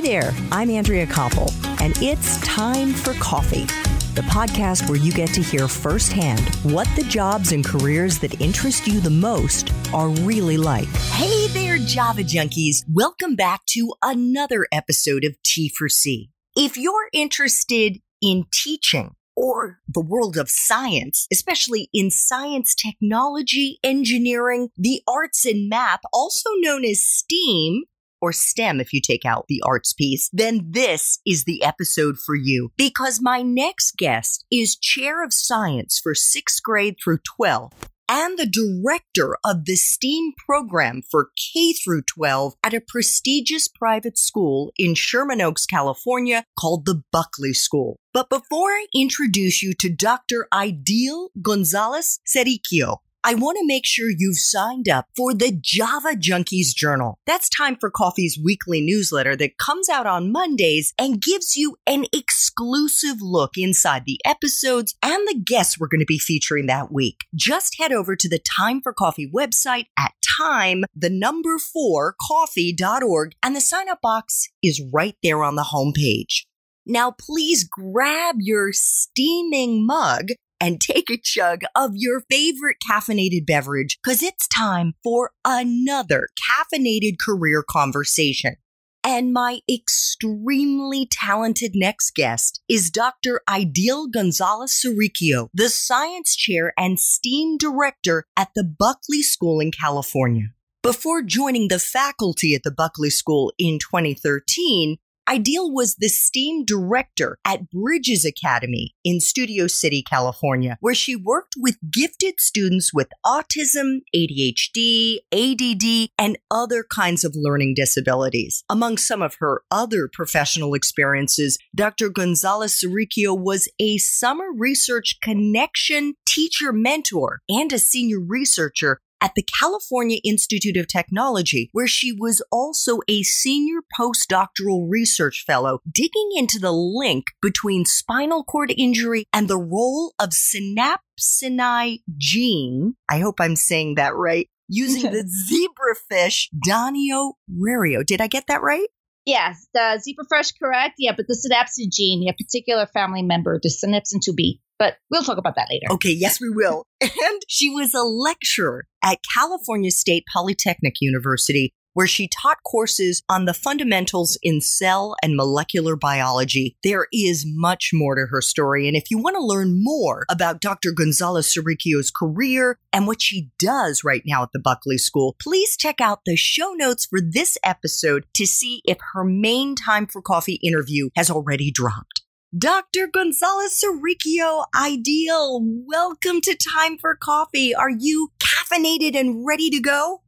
Hi 0.00 0.06
there, 0.06 0.34
I'm 0.50 0.70
Andrea 0.70 1.06
Koppel, 1.06 1.52
and 1.82 1.92
it's 2.02 2.40
time 2.40 2.94
for 2.94 3.12
coffee. 3.20 3.66
The 4.14 4.22
podcast 4.22 4.88
where 4.88 4.98
you 4.98 5.12
get 5.12 5.28
to 5.34 5.42
hear 5.42 5.68
firsthand 5.68 6.40
what 6.62 6.88
the 6.96 7.02
jobs 7.02 7.52
and 7.52 7.62
careers 7.62 8.18
that 8.20 8.40
interest 8.40 8.86
you 8.86 8.98
the 9.00 9.10
most 9.10 9.70
are 9.92 10.08
really 10.08 10.56
like. 10.56 10.88
Hey 11.12 11.48
there, 11.48 11.76
Java 11.76 12.22
junkies. 12.22 12.76
Welcome 12.90 13.36
back 13.36 13.66
to 13.72 13.92
another 14.02 14.66
episode 14.72 15.22
of 15.22 15.36
T 15.44 15.68
for 15.68 15.90
C. 15.90 16.30
If 16.56 16.78
you're 16.78 17.10
interested 17.12 17.98
in 18.22 18.46
teaching, 18.54 19.16
or 19.36 19.80
the 19.86 20.00
world 20.00 20.38
of 20.38 20.48
science, 20.48 21.26
especially 21.30 21.90
in 21.92 22.10
science, 22.10 22.74
technology, 22.74 23.78
engineering, 23.84 24.70
the 24.78 25.02
arts 25.06 25.44
and 25.44 25.68
math, 25.68 26.00
also 26.10 26.48
known 26.62 26.86
as 26.86 27.02
STEAM, 27.02 27.84
or 28.20 28.32
STEM 28.32 28.80
if 28.80 28.92
you 28.92 29.00
take 29.00 29.24
out 29.24 29.46
the 29.48 29.62
arts 29.64 29.92
piece, 29.92 30.30
then 30.32 30.66
this 30.70 31.20
is 31.26 31.44
the 31.44 31.62
episode 31.62 32.16
for 32.18 32.34
you 32.34 32.72
because 32.76 33.20
my 33.20 33.42
next 33.42 33.96
guest 33.96 34.44
is 34.50 34.76
chair 34.76 35.24
of 35.24 35.32
science 35.32 35.98
for 36.02 36.14
sixth 36.14 36.62
grade 36.62 36.96
through 37.02 37.18
12 37.36 37.72
and 38.10 38.36
the 38.36 38.46
director 38.46 39.36
of 39.44 39.66
the 39.66 39.76
STEAM 39.76 40.32
program 40.44 41.00
for 41.08 41.30
K 41.36 41.72
through 41.72 42.02
12 42.02 42.54
at 42.64 42.74
a 42.74 42.80
prestigious 42.80 43.68
private 43.68 44.18
school 44.18 44.72
in 44.76 44.96
Sherman 44.96 45.40
Oaks, 45.40 45.64
California 45.64 46.44
called 46.58 46.86
the 46.86 47.04
Buckley 47.12 47.52
School. 47.52 48.00
But 48.12 48.28
before 48.28 48.70
I 48.70 48.86
introduce 48.92 49.62
you 49.62 49.74
to 49.74 49.88
Dr. 49.88 50.48
Aidyl 50.52 51.28
Gonzalez 51.40 52.18
Serricchio, 52.26 52.96
I 53.22 53.34
want 53.34 53.58
to 53.58 53.66
make 53.66 53.84
sure 53.84 54.08
you've 54.08 54.38
signed 54.38 54.88
up 54.88 55.04
for 55.14 55.34
the 55.34 55.52
Java 55.52 56.16
Junkies 56.16 56.74
Journal. 56.74 57.18
That's 57.26 57.50
Time 57.50 57.76
for 57.78 57.90
Coffee's 57.90 58.38
weekly 58.42 58.80
newsletter 58.80 59.36
that 59.36 59.58
comes 59.58 59.90
out 59.90 60.06
on 60.06 60.32
Mondays 60.32 60.94
and 60.98 61.20
gives 61.20 61.54
you 61.54 61.76
an 61.86 62.06
exclusive 62.14 63.18
look 63.20 63.58
inside 63.58 64.04
the 64.06 64.18
episodes 64.24 64.94
and 65.02 65.28
the 65.28 65.38
guests 65.38 65.78
we're 65.78 65.88
going 65.88 66.00
to 66.00 66.06
be 66.06 66.18
featuring 66.18 66.64
that 66.66 66.90
week. 66.90 67.24
Just 67.34 67.76
head 67.78 67.92
over 67.92 68.16
to 68.16 68.28
the 68.28 68.38
Time 68.38 68.80
for 68.80 68.94
Coffee 68.94 69.30
website 69.30 69.86
at 69.98 70.14
time, 70.38 70.84
the 70.96 71.10
number 71.10 71.58
four, 71.58 72.14
coffee.org, 72.26 73.32
and 73.42 73.54
the 73.54 73.60
sign 73.60 73.90
up 73.90 74.00
box 74.00 74.48
is 74.62 74.82
right 74.94 75.16
there 75.22 75.44
on 75.44 75.56
the 75.56 75.70
homepage. 75.74 76.46
Now, 76.86 77.10
please 77.10 77.64
grab 77.64 78.36
your 78.38 78.72
steaming 78.72 79.86
mug 79.86 80.28
and 80.60 80.80
take 80.80 81.10
a 81.10 81.20
chug 81.22 81.62
of 81.74 81.92
your 81.94 82.22
favorite 82.30 82.76
caffeinated 82.88 83.46
beverage 83.46 83.98
because 84.02 84.22
it's 84.22 84.46
time 84.48 84.92
for 85.02 85.30
another 85.44 86.28
caffeinated 86.38 87.14
career 87.24 87.64
conversation. 87.68 88.56
And 89.02 89.32
my 89.32 89.60
extremely 89.72 91.08
talented 91.10 91.72
next 91.74 92.14
guest 92.14 92.60
is 92.68 92.90
Dr. 92.90 93.40
Aidyl 93.48 94.12
Gonzalez 94.12 94.78
Serricchio, 94.78 95.48
the 95.54 95.70
science 95.70 96.36
chair 96.36 96.74
and 96.76 97.00
STEAM 97.00 97.56
director 97.56 98.26
at 98.36 98.50
the 98.54 98.64
Buckley 98.64 99.22
School 99.22 99.58
in 99.58 99.70
California. 99.70 100.48
Before 100.82 101.22
joining 101.22 101.68
the 101.68 101.78
faculty 101.78 102.54
at 102.54 102.62
the 102.62 102.70
Buckley 102.70 103.10
School 103.10 103.52
in 103.58 103.78
2013, 103.78 104.98
Aidyl 105.30 105.72
was 105.72 105.94
the 105.94 106.08
STEAM 106.08 106.64
director 106.64 107.38
at 107.44 107.70
Bridges 107.70 108.24
Academy 108.24 108.96
in 109.04 109.20
Studio 109.20 109.68
City, 109.68 110.02
California, 110.02 110.76
where 110.80 110.94
she 110.94 111.14
worked 111.14 111.54
with 111.56 111.76
gifted 111.88 112.40
students 112.40 112.92
with 112.92 113.06
autism, 113.24 114.00
ADHD, 114.12 115.18
ADD, 115.32 116.10
and 116.18 116.36
other 116.50 116.82
kinds 116.82 117.22
of 117.22 117.36
learning 117.36 117.74
disabilities. 117.76 118.64
Among 118.68 118.98
some 118.98 119.22
of 119.22 119.36
her 119.38 119.62
other 119.70 120.10
professional 120.12 120.74
experiences, 120.74 121.58
Dr. 121.76 122.08
Gonzalez 122.08 122.82
Serricchio 122.82 123.40
was 123.40 123.68
a 123.80 123.98
summer 123.98 124.46
research 124.52 125.18
connection 125.22 126.14
teacher 126.26 126.72
mentor 126.72 127.38
and 127.48 127.72
a 127.72 127.78
senior 127.78 128.18
researcher 128.18 129.00
at 129.20 129.34
the 129.34 129.46
California 129.58 130.18
Institute 130.24 130.76
of 130.76 130.86
Technology, 130.86 131.68
where 131.72 131.86
she 131.86 132.12
was 132.12 132.42
also 132.50 133.00
a 133.08 133.22
senior 133.22 133.80
postdoctoral 133.98 134.86
research 134.88 135.44
fellow, 135.46 135.80
digging 135.90 136.30
into 136.36 136.58
the 136.58 136.72
link 136.72 137.26
between 137.42 137.84
spinal 137.84 138.44
cord 138.44 138.72
injury 138.76 139.24
and 139.32 139.48
the 139.48 139.58
role 139.58 140.14
of 140.18 140.30
synapsin 140.30 142.00
gene. 142.16 142.94
I 143.08 143.18
hope 143.18 143.40
I'm 143.40 143.56
saying 143.56 143.96
that 143.96 144.14
right. 144.14 144.48
Using 144.68 145.10
the 145.10 145.24
zebrafish 146.12 146.46
Danio 146.66 147.32
rerio. 147.50 148.04
Did 148.06 148.20
I 148.20 148.28
get 148.28 148.44
that 148.48 148.62
right? 148.62 148.88
Yes, 149.26 149.66
the 149.74 150.00
zebrafish 150.00 150.52
correct. 150.58 150.94
Yeah, 150.98 151.12
but 151.16 151.26
the 151.26 151.34
synapsin 151.34 151.92
gene, 151.92 152.28
a 152.28 152.32
particular 152.32 152.86
family 152.86 153.22
member, 153.22 153.60
the 153.62 153.68
synapsin 153.68 154.20
2B. 154.26 154.60
But 154.80 154.96
we'll 155.10 155.22
talk 155.22 155.36
about 155.36 155.56
that 155.56 155.68
later. 155.70 155.86
Okay, 155.90 156.10
yes, 156.10 156.40
we 156.40 156.48
will. 156.48 156.86
and 157.02 157.42
she 157.48 157.68
was 157.68 157.92
a 157.92 158.02
lecturer 158.02 158.86
at 159.04 159.18
California 159.34 159.90
State 159.90 160.24
Polytechnic 160.32 160.94
University, 161.02 161.74
where 161.92 162.06
she 162.06 162.28
taught 162.28 162.62
courses 162.64 163.22
on 163.28 163.44
the 163.44 163.52
fundamentals 163.52 164.38
in 164.42 164.62
cell 164.62 165.16
and 165.22 165.36
molecular 165.36 165.96
biology. 165.96 166.78
There 166.82 167.08
is 167.12 167.44
much 167.46 167.90
more 167.92 168.14
to 168.14 168.26
her 168.30 168.40
story. 168.40 168.88
And 168.88 168.96
if 168.96 169.10
you 169.10 169.18
want 169.18 169.36
to 169.36 169.44
learn 169.44 169.84
more 169.84 170.24
about 170.30 170.62
Dr. 170.62 170.92
Gonzalez 170.92 171.52
Serricchio's 171.54 172.10
career 172.10 172.78
and 172.90 173.06
what 173.06 173.20
she 173.20 173.50
does 173.58 174.02
right 174.02 174.22
now 174.24 174.42
at 174.44 174.52
the 174.54 174.60
Buckley 174.60 174.96
School, 174.96 175.36
please 175.38 175.76
check 175.76 176.00
out 176.00 176.20
the 176.24 176.36
show 176.36 176.72
notes 176.72 177.04
for 177.04 177.20
this 177.20 177.58
episode 177.62 178.24
to 178.34 178.46
see 178.46 178.80
if 178.86 178.96
her 179.12 179.24
main 179.24 179.74
time 179.74 180.06
for 180.06 180.22
coffee 180.22 180.58
interview 180.62 181.10
has 181.16 181.30
already 181.30 181.70
dropped. 181.70 182.19
Dr. 182.56 183.06
Gonzalez 183.06 183.80
Serricchio, 183.80 184.64
Aidyl. 184.74 185.60
Welcome 185.86 186.40
to 186.40 186.56
Time 186.56 186.98
for 186.98 187.14
Coffee. 187.14 187.72
Are 187.72 187.90
you 187.96 188.32
caffeinated 188.42 189.14
and 189.14 189.46
ready 189.46 189.70
to 189.70 189.78
go? 189.78 190.22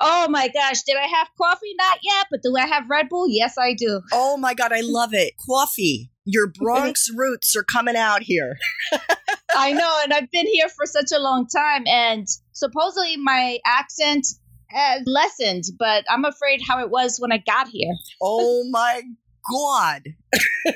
Oh 0.00 0.28
my 0.30 0.48
gosh, 0.48 0.82
did 0.82 0.96
I 0.96 1.06
have 1.06 1.28
coffee? 1.38 1.74
Not 1.76 1.98
yet, 2.02 2.26
but 2.30 2.40
do 2.42 2.56
I 2.56 2.66
have 2.66 2.88
Red 2.88 3.10
Bull? 3.10 3.26
Yes, 3.28 3.58
I 3.58 3.74
do. 3.74 4.00
Oh 4.14 4.38
my 4.38 4.54
God, 4.54 4.72
I 4.72 4.80
love 4.80 5.12
it. 5.12 5.34
Coffee. 5.46 6.10
Your 6.24 6.46
Bronx 6.58 7.10
roots 7.14 7.54
are 7.54 7.64
coming 7.64 7.96
out 7.96 8.22
here. 8.22 8.56
I 9.54 9.72
know, 9.72 10.00
and 10.04 10.14
I've 10.14 10.30
been 10.30 10.46
here 10.46 10.70
for 10.70 10.86
such 10.86 11.12
a 11.14 11.20
long 11.20 11.46
time, 11.54 11.86
and 11.86 12.26
supposedly 12.52 13.18
my 13.18 13.58
accent 13.66 14.26
has 14.72 15.02
lessened, 15.06 15.64
but 15.78 16.04
I'm 16.08 16.24
afraid 16.24 16.60
how 16.66 16.80
it 16.80 16.90
was 16.90 17.18
when 17.18 17.30
I 17.30 17.38
got 17.38 17.68
here. 17.68 17.92
Oh 18.22 18.64
my 18.70 19.02
God. 19.50 20.02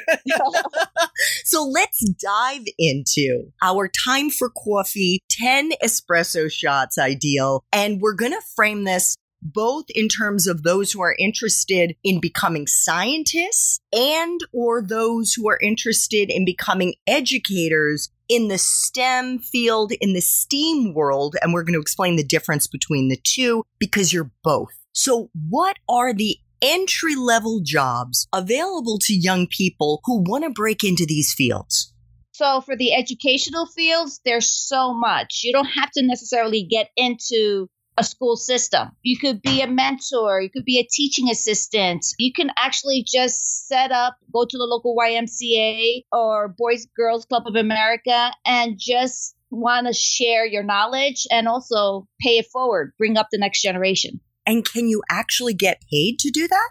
so 1.44 1.64
let's 1.64 2.08
dive 2.10 2.64
into 2.78 3.52
our 3.62 3.90
time 4.06 4.30
for 4.30 4.50
coffee 4.50 5.20
10 5.30 5.72
espresso 5.82 6.50
shots 6.50 6.98
Aidyl. 6.98 7.60
And 7.72 8.00
we're 8.00 8.14
going 8.14 8.32
to 8.32 8.42
frame 8.54 8.84
this 8.84 9.16
both 9.42 9.84
in 9.90 10.08
terms 10.08 10.46
of 10.46 10.62
those 10.62 10.92
who 10.92 11.02
are 11.02 11.14
interested 11.18 11.94
in 12.02 12.20
becoming 12.20 12.66
scientists 12.66 13.80
and 13.92 14.40
or 14.52 14.82
those 14.82 15.32
who 15.32 15.48
are 15.48 15.58
interested 15.62 16.30
in 16.30 16.44
becoming 16.44 16.94
educators 17.06 18.10
in 18.28 18.48
the 18.48 18.58
STEM 18.58 19.38
field, 19.38 19.92
in 20.00 20.14
the 20.14 20.20
STEAM 20.20 20.94
world. 20.94 21.36
And 21.40 21.52
we're 21.52 21.62
going 21.62 21.74
to 21.74 21.80
explain 21.80 22.16
the 22.16 22.24
difference 22.24 22.66
between 22.66 23.08
the 23.08 23.20
two 23.22 23.64
because 23.78 24.12
you're 24.12 24.32
both. 24.42 24.72
So 24.92 25.30
what 25.48 25.76
are 25.88 26.12
the 26.12 26.38
entry 26.62 27.14
level 27.14 27.60
jobs 27.62 28.26
available 28.32 28.98
to 29.02 29.14
young 29.14 29.46
people 29.46 30.00
who 30.04 30.22
want 30.26 30.44
to 30.44 30.50
break 30.50 30.84
into 30.84 31.06
these 31.06 31.34
fields? 31.34 31.92
So, 32.32 32.60
for 32.60 32.76
the 32.76 32.92
educational 32.92 33.66
fields, 33.66 34.20
there's 34.24 34.48
so 34.48 34.92
much. 34.92 35.40
You 35.42 35.52
don't 35.52 35.64
have 35.66 35.90
to 35.92 36.02
necessarily 36.02 36.64
get 36.64 36.90
into 36.96 37.68
a 37.98 38.04
school 38.04 38.36
system. 38.36 38.88
You 39.02 39.18
could 39.18 39.40
be 39.40 39.62
a 39.62 39.66
mentor, 39.66 40.40
you 40.40 40.50
could 40.50 40.64
be 40.64 40.78
a 40.78 40.86
teaching 40.90 41.30
assistant. 41.30 42.04
You 42.18 42.32
can 42.32 42.50
actually 42.58 43.06
just 43.06 43.66
set 43.68 43.90
up, 43.90 44.16
go 44.32 44.44
to 44.44 44.58
the 44.58 44.64
local 44.64 44.94
YMCA 44.96 46.02
or 46.12 46.48
Boys 46.48 46.86
Girls 46.96 47.24
Club 47.24 47.44
of 47.46 47.56
America 47.56 48.32
and 48.44 48.76
just 48.78 49.34
want 49.50 49.86
to 49.86 49.92
share 49.92 50.44
your 50.44 50.62
knowledge 50.62 51.26
and 51.30 51.48
also 51.48 52.06
pay 52.20 52.38
it 52.38 52.46
forward, 52.52 52.92
bring 52.98 53.16
up 53.16 53.28
the 53.30 53.38
next 53.38 53.62
generation. 53.62 54.20
And 54.46 54.64
can 54.64 54.88
you 54.88 55.02
actually 55.10 55.54
get 55.54 55.82
paid 55.90 56.18
to 56.20 56.30
do 56.30 56.46
that? 56.46 56.68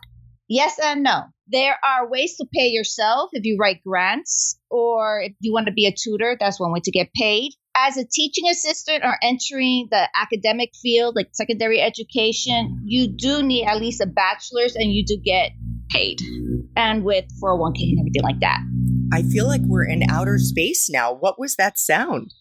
Yes 0.48 0.80
and 0.82 1.04
no. 1.04 1.24
There 1.48 1.78
are 1.84 2.10
ways 2.10 2.38
to 2.38 2.46
pay 2.54 2.68
yourself 2.68 3.30
if 3.34 3.46
you 3.46 3.58
write 3.60 3.84
grants 3.86 4.60
or 4.70 5.22
if 5.22 5.34
you 5.42 5.54
want 5.54 5.68
to 5.68 5.74
be 5.74 5.86
a 5.86 5.94
tutor, 5.94 6.38
that's 6.40 6.60
one 6.60 6.72
way 6.72 6.80
to 6.84 6.92
get 6.92 7.14
paid. 7.14 7.52
As 7.78 7.98
a 7.98 8.06
teaching 8.06 8.50
assistant 8.50 9.04
or 9.04 9.18
entering 9.22 9.88
the 9.92 10.08
academic 10.16 10.72
field, 10.82 11.16
like 11.16 11.30
secondary 11.34 11.82
education, 11.82 12.82
you 12.86 13.08
do 13.16 13.44
need 13.44 13.66
at 13.66 13.78
least 13.78 14.02
a 14.02 14.08
bachelor's 14.08 14.76
and 14.76 14.92
you 14.92 15.04
do 15.06 15.18
get 15.24 15.52
paid. 15.90 16.20
And 16.76 17.04
with 17.04 17.26
401k 17.44 17.82
and 17.82 18.00
everything 18.00 18.24
like 18.24 18.40
that. 18.40 18.62
I 19.14 19.22
feel 19.24 19.48
like 19.48 19.62
we're 19.64 19.86
in 19.86 20.04
outer 20.10 20.38
space 20.40 20.90
now. 20.90 21.14
What 21.14 21.40
was 21.40 21.56
that 21.58 21.78
sound? 21.78 22.34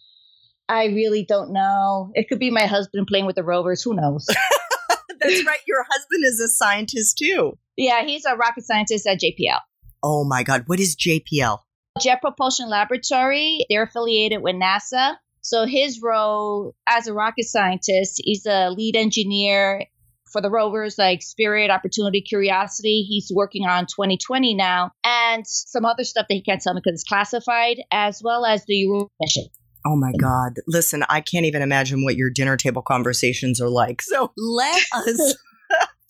I 0.68 0.86
really 0.86 1.26
don't 1.28 1.52
know. 1.52 2.10
It 2.14 2.28
could 2.28 2.38
be 2.38 2.50
my 2.50 2.66
husband 2.66 3.06
playing 3.06 3.26
with 3.26 3.36
the 3.36 3.44
rovers. 3.44 3.82
Who 3.82 3.94
knows? 3.94 4.26
That's 5.24 5.46
right. 5.46 5.60
Your 5.66 5.84
husband 5.90 6.24
is 6.24 6.40
a 6.40 6.48
scientist 6.48 7.18
too. 7.18 7.58
Yeah, 7.76 8.04
he's 8.04 8.24
a 8.24 8.36
rocket 8.36 8.64
scientist 8.64 9.06
at 9.06 9.20
JPL. 9.20 9.60
Oh 10.02 10.24
my 10.24 10.42
God. 10.42 10.64
What 10.66 10.80
is 10.80 10.96
JPL? 10.96 11.58
Jet 12.00 12.20
Propulsion 12.20 12.68
Laboratory. 12.68 13.66
They're 13.68 13.84
affiliated 13.84 14.42
with 14.42 14.56
NASA. 14.56 15.16
So 15.40 15.66
his 15.66 16.00
role 16.02 16.74
as 16.86 17.06
a 17.06 17.12
rocket 17.12 17.44
scientist, 17.44 18.20
he's 18.24 18.46
a 18.46 18.70
lead 18.70 18.96
engineer 18.96 19.86
for 20.30 20.40
the 20.40 20.50
rovers 20.50 20.98
like 20.98 21.22
Spirit, 21.22 21.70
Opportunity, 21.70 22.20
Curiosity. 22.20 23.06
He's 23.08 23.30
working 23.32 23.66
on 23.66 23.86
2020 23.86 24.54
now 24.54 24.90
and 25.04 25.46
some 25.46 25.84
other 25.84 26.02
stuff 26.02 26.26
that 26.28 26.34
he 26.34 26.42
can't 26.42 26.60
tell 26.60 26.74
me 26.74 26.80
because 26.82 27.00
it's 27.00 27.08
classified, 27.08 27.80
as 27.92 28.20
well 28.22 28.44
as 28.44 28.64
the 28.66 28.74
Europa 28.74 29.10
mission. 29.20 29.44
Oh 29.86 29.96
my 29.96 30.12
God. 30.18 30.54
Listen, 30.66 31.04
I 31.08 31.20
can't 31.20 31.46
even 31.46 31.62
imagine 31.62 32.04
what 32.04 32.16
your 32.16 32.30
dinner 32.30 32.56
table 32.56 32.82
conversations 32.82 33.60
are 33.60 33.68
like. 33.68 34.00
So 34.00 34.32
let 34.36 34.82
us 34.94 35.36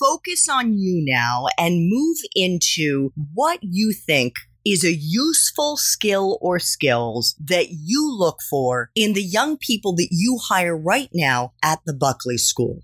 focus 0.00 0.49
on 0.49 0.79
you 0.79 1.03
now 1.05 1.47
and 1.59 1.91
move 1.91 2.19
into 2.35 3.12
what 3.35 3.59
you 3.62 3.93
think 3.93 4.35
is 4.65 4.85
a 4.85 4.94
useful 4.94 5.76
skill 5.76 6.38
or 6.41 6.59
skills 6.59 7.35
that 7.44 7.67
you 7.71 8.11
look 8.11 8.38
for 8.49 8.91
in 8.94 9.12
the 9.12 9.23
young 9.23 9.59
people 9.59 9.94
that 9.97 10.09
you 10.11 10.38
hire 10.43 10.76
right 10.76 11.11
now 11.12 11.53
at 11.62 11.81
the 11.85 11.93
Buckley 11.93 12.38
School? 12.38 12.81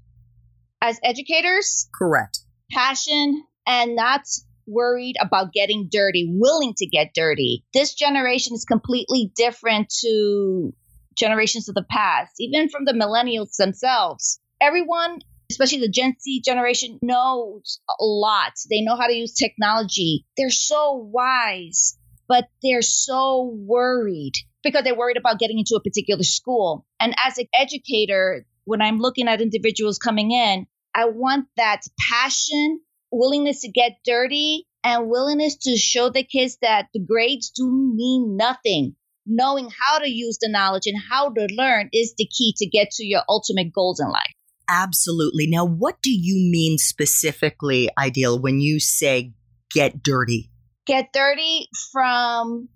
As 0.82 0.98
educators, 1.02 1.88
correct. 1.94 2.40
Passion 2.70 3.44
and 3.66 3.96
not 3.96 4.22
worried 4.66 5.16
about 5.20 5.52
getting 5.52 5.88
dirty, 5.90 6.30
willing 6.32 6.74
to 6.76 6.86
get 6.86 7.12
dirty. 7.14 7.64
This 7.74 7.94
generation 7.94 8.54
is 8.54 8.64
completely 8.64 9.32
different 9.36 9.92
to 10.00 10.72
generations 11.20 11.68
of 11.68 11.74
the 11.74 11.86
past, 11.88 12.32
even 12.40 12.68
from 12.68 12.86
the 12.86 12.92
millennials 12.92 13.56
themselves. 13.56 14.40
Everyone 14.60 15.20
especially 15.50 15.80
the 15.80 15.90
Gen 15.90 16.14
Z 16.20 16.42
generation, 16.44 16.98
knows 17.02 17.80
a 17.88 18.04
lot. 18.04 18.52
They 18.70 18.80
know 18.80 18.96
how 18.96 19.08
to 19.08 19.12
use 19.12 19.34
technology. 19.34 20.24
They're 20.36 20.50
so 20.50 20.94
wise, 20.94 21.98
but 22.28 22.48
they're 22.62 22.82
so 22.82 23.52
worried 23.52 24.34
because 24.62 24.84
they're 24.84 24.96
worried 24.96 25.16
about 25.16 25.38
getting 25.38 25.58
into 25.58 25.74
a 25.74 25.82
particular 25.82 26.22
school. 26.22 26.86
And 27.00 27.14
as 27.24 27.38
an 27.38 27.46
educator, 27.58 28.46
when 28.64 28.80
I'm 28.80 28.98
looking 28.98 29.26
at 29.26 29.40
individuals 29.40 29.98
coming 29.98 30.30
in, 30.30 30.66
I 30.94 31.06
want 31.06 31.46
that 31.56 31.82
passion, 32.10 32.80
willingness 33.10 33.62
to 33.62 33.70
get 33.70 33.98
dirty, 34.04 34.66
and 34.84 35.10
willingness 35.10 35.56
to 35.62 35.76
show 35.76 36.10
the 36.10 36.22
kids 36.22 36.58
that 36.62 36.86
the 36.94 37.00
grades 37.00 37.50
do 37.50 37.68
mean 37.68 38.36
nothing. 38.36 38.96
Knowing 39.32 39.70
how 39.70 39.98
to 39.98 40.10
use 40.10 40.38
the 40.40 40.48
knowledge 40.48 40.86
and 40.86 41.00
how 41.08 41.30
to 41.30 41.46
learn 41.56 41.88
is 41.92 42.14
the 42.18 42.26
key 42.26 42.52
to 42.56 42.66
get 42.66 42.90
to 42.90 43.04
your 43.06 43.22
ultimate 43.28 43.72
goals 43.72 44.00
in 44.00 44.08
life. 44.08 44.34
Absolutely. 44.68 45.46
Now, 45.46 45.64
what 45.64 46.02
do 46.02 46.10
you 46.10 46.50
mean 46.50 46.78
specifically, 46.78 47.88
Aidyl, 47.96 48.42
when 48.42 48.60
you 48.60 48.80
say 48.80 49.32
get 49.72 50.02
dirty? 50.02 50.50
Get 50.84 51.12
dirty 51.12 51.68
from 51.92 52.68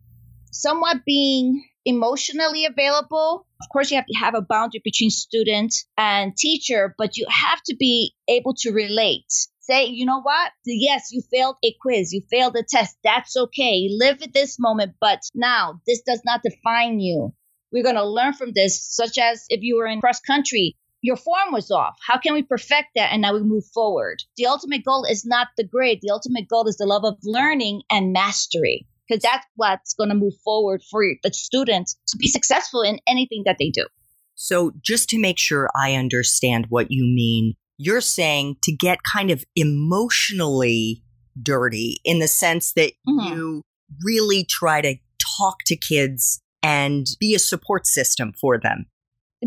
somewhat 0.52 0.98
being 1.04 1.64
emotionally 1.84 2.66
available. 2.66 3.46
Of 3.60 3.68
course, 3.72 3.90
you 3.90 3.96
have 3.96 4.06
to 4.06 4.18
have 4.18 4.34
a 4.34 4.42
boundary 4.42 4.80
between 4.84 5.10
student 5.10 5.74
and 5.98 6.36
teacher, 6.36 6.94
but 6.96 7.16
you 7.16 7.26
have 7.28 7.60
to 7.66 7.76
be 7.76 8.14
able 8.28 8.54
to 8.58 8.70
relate. 8.70 9.26
Say, 9.66 9.86
you 9.86 10.04
know 10.04 10.20
what? 10.20 10.52
Yes, 10.66 11.08
you 11.10 11.22
failed 11.30 11.56
a 11.64 11.74
quiz, 11.80 12.12
you 12.12 12.22
failed 12.30 12.54
a 12.54 12.62
test. 12.62 12.98
That's 13.02 13.34
okay. 13.34 13.88
Live 13.90 14.20
at 14.22 14.34
this 14.34 14.58
moment, 14.58 14.96
but 15.00 15.20
now 15.34 15.80
this 15.86 16.02
does 16.02 16.20
not 16.24 16.42
define 16.42 17.00
you. 17.00 17.32
We're 17.72 17.82
going 17.82 17.94
to 17.94 18.06
learn 18.06 18.34
from 18.34 18.52
this, 18.54 18.84
such 18.84 19.16
as 19.16 19.46
if 19.48 19.62
you 19.62 19.76
were 19.76 19.86
in 19.86 20.02
cross 20.02 20.20
country, 20.20 20.76
your 21.00 21.16
form 21.16 21.52
was 21.52 21.70
off. 21.70 21.96
How 22.06 22.18
can 22.18 22.34
we 22.34 22.42
perfect 22.42 22.88
that? 22.94 23.10
And 23.10 23.22
now 23.22 23.32
we 23.32 23.42
move 23.42 23.64
forward. 23.72 24.22
The 24.36 24.46
ultimate 24.46 24.84
goal 24.84 25.04
is 25.04 25.24
not 25.24 25.48
the 25.56 25.64
grade. 25.64 26.00
The 26.02 26.10
ultimate 26.10 26.46
goal 26.46 26.68
is 26.68 26.76
the 26.76 26.86
love 26.86 27.04
of 27.04 27.16
learning 27.22 27.82
and 27.90 28.12
mastery 28.12 28.86
because 29.08 29.22
that's 29.22 29.46
what's 29.56 29.94
going 29.94 30.10
to 30.10 30.14
move 30.14 30.34
forward 30.44 30.82
for 30.90 31.04
the 31.22 31.32
students 31.32 31.96
to 32.08 32.18
be 32.18 32.26
successful 32.26 32.82
in 32.82 33.00
anything 33.06 33.44
that 33.46 33.56
they 33.58 33.70
do. 33.70 33.86
So, 34.34 34.72
just 34.82 35.08
to 35.10 35.18
make 35.18 35.38
sure 35.38 35.70
I 35.74 35.94
understand 35.94 36.66
what 36.68 36.90
you 36.90 37.04
mean, 37.04 37.54
you're 37.76 38.00
saying 38.00 38.56
to 38.62 38.72
get 38.72 38.98
kind 39.12 39.30
of 39.30 39.44
emotionally 39.56 41.02
dirty 41.42 42.00
in 42.04 42.18
the 42.18 42.28
sense 42.28 42.72
that 42.74 42.92
mm-hmm. 43.08 43.34
you 43.34 43.62
really 44.04 44.44
try 44.44 44.80
to 44.80 44.96
talk 45.38 45.58
to 45.66 45.76
kids 45.76 46.40
and 46.62 47.06
be 47.18 47.34
a 47.34 47.38
support 47.38 47.86
system 47.86 48.32
for 48.40 48.58
them 48.58 48.86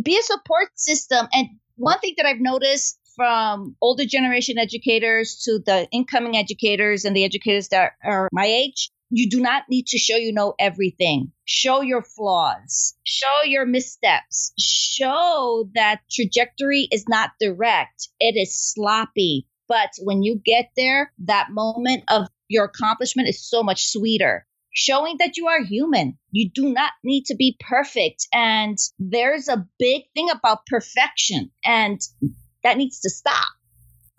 be 0.03 0.17
a 0.17 0.23
support 0.23 0.69
system. 0.75 1.27
And 1.33 1.47
one 1.75 1.99
thing 1.99 2.15
that 2.17 2.25
I've 2.25 2.39
noticed 2.39 2.99
from 3.15 3.75
older 3.81 4.05
generation 4.05 4.57
educators 4.57 5.41
to 5.45 5.59
the 5.59 5.87
incoming 5.91 6.37
educators 6.37 7.05
and 7.05 7.15
the 7.15 7.23
educators 7.23 7.69
that 7.69 7.93
are 8.03 8.29
my 8.31 8.45
age, 8.45 8.91
you 9.09 9.29
do 9.29 9.39
not 9.39 9.63
need 9.69 9.87
to 9.87 9.97
show 9.97 10.17
you 10.17 10.33
know 10.33 10.53
everything. 10.59 11.31
Show 11.45 11.81
your 11.81 12.01
flaws, 12.01 12.95
show 13.03 13.43
your 13.45 13.65
missteps, 13.65 14.53
show 14.59 15.69
that 15.75 16.01
trajectory 16.11 16.87
is 16.91 17.05
not 17.07 17.31
direct, 17.39 18.09
it 18.19 18.35
is 18.35 18.55
sloppy. 18.55 19.47
But 19.67 19.89
when 20.01 20.23
you 20.23 20.41
get 20.43 20.69
there, 20.77 21.11
that 21.25 21.47
moment 21.51 22.03
of 22.09 22.27
your 22.47 22.65
accomplishment 22.65 23.27
is 23.27 23.49
so 23.49 23.63
much 23.63 23.87
sweeter 23.87 24.45
showing 24.77 25.17
that 25.17 25.37
you 25.37 25.47
are 25.47 25.63
human. 25.63 26.17
You 26.31 26.51
do 26.53 26.71
not 26.71 26.91
need 27.03 27.25
to 27.25 27.35
be 27.35 27.57
perfect. 27.59 28.27
And 28.31 28.77
there's 28.99 29.47
a 29.47 29.65
big 29.79 30.03
thing 30.13 30.29
about 30.29 30.67
perfection, 30.67 31.49
and 31.65 31.99
that 32.63 32.77
needs 32.77 32.99
to 32.99 33.09
stop 33.09 33.47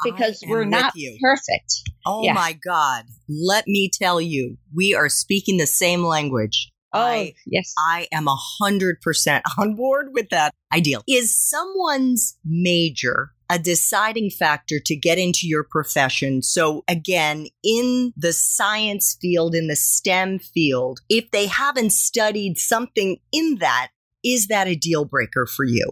because 0.04 0.42
we're 0.46 0.64
not 0.64 0.94
perfect. 1.20 1.74
Oh 2.06 2.22
yeah. 2.22 2.32
my 2.32 2.58
God. 2.64 3.04
Let 3.28 3.66
me 3.66 3.90
tell 3.92 4.20
you, 4.20 4.56
we 4.74 4.94
are 4.94 5.08
speaking 5.08 5.56
the 5.56 5.66
same 5.66 6.04
language. 6.04 6.70
Oh, 6.94 7.00
I, 7.00 7.34
yes. 7.46 7.74
I 7.78 8.08
am 8.12 8.28
a 8.28 8.36
hundred 8.36 9.00
percent 9.00 9.44
on 9.58 9.74
board 9.74 10.08
with 10.12 10.30
that 10.30 10.54
Aidyl. 10.72 11.02
Is 11.06 11.36
someone's 11.36 12.38
major 12.44 13.32
a 13.50 13.58
deciding 13.58 14.30
factor 14.30 14.78
to 14.84 14.94
get 14.94 15.18
into 15.18 15.40
your 15.46 15.64
profession. 15.64 16.42
So 16.42 16.84
again, 16.86 17.46
in 17.64 18.12
the 18.16 18.32
science 18.32 19.16
field, 19.20 19.54
in 19.54 19.68
the 19.68 19.76
STEM 19.76 20.38
field, 20.38 21.00
if 21.08 21.30
they 21.30 21.46
haven't 21.46 21.92
studied 21.92 22.58
something 22.58 23.18
in 23.32 23.56
that, 23.60 23.88
is 24.22 24.48
that 24.48 24.68
a 24.68 24.74
deal 24.74 25.04
breaker 25.04 25.46
for 25.46 25.64
you? 25.64 25.90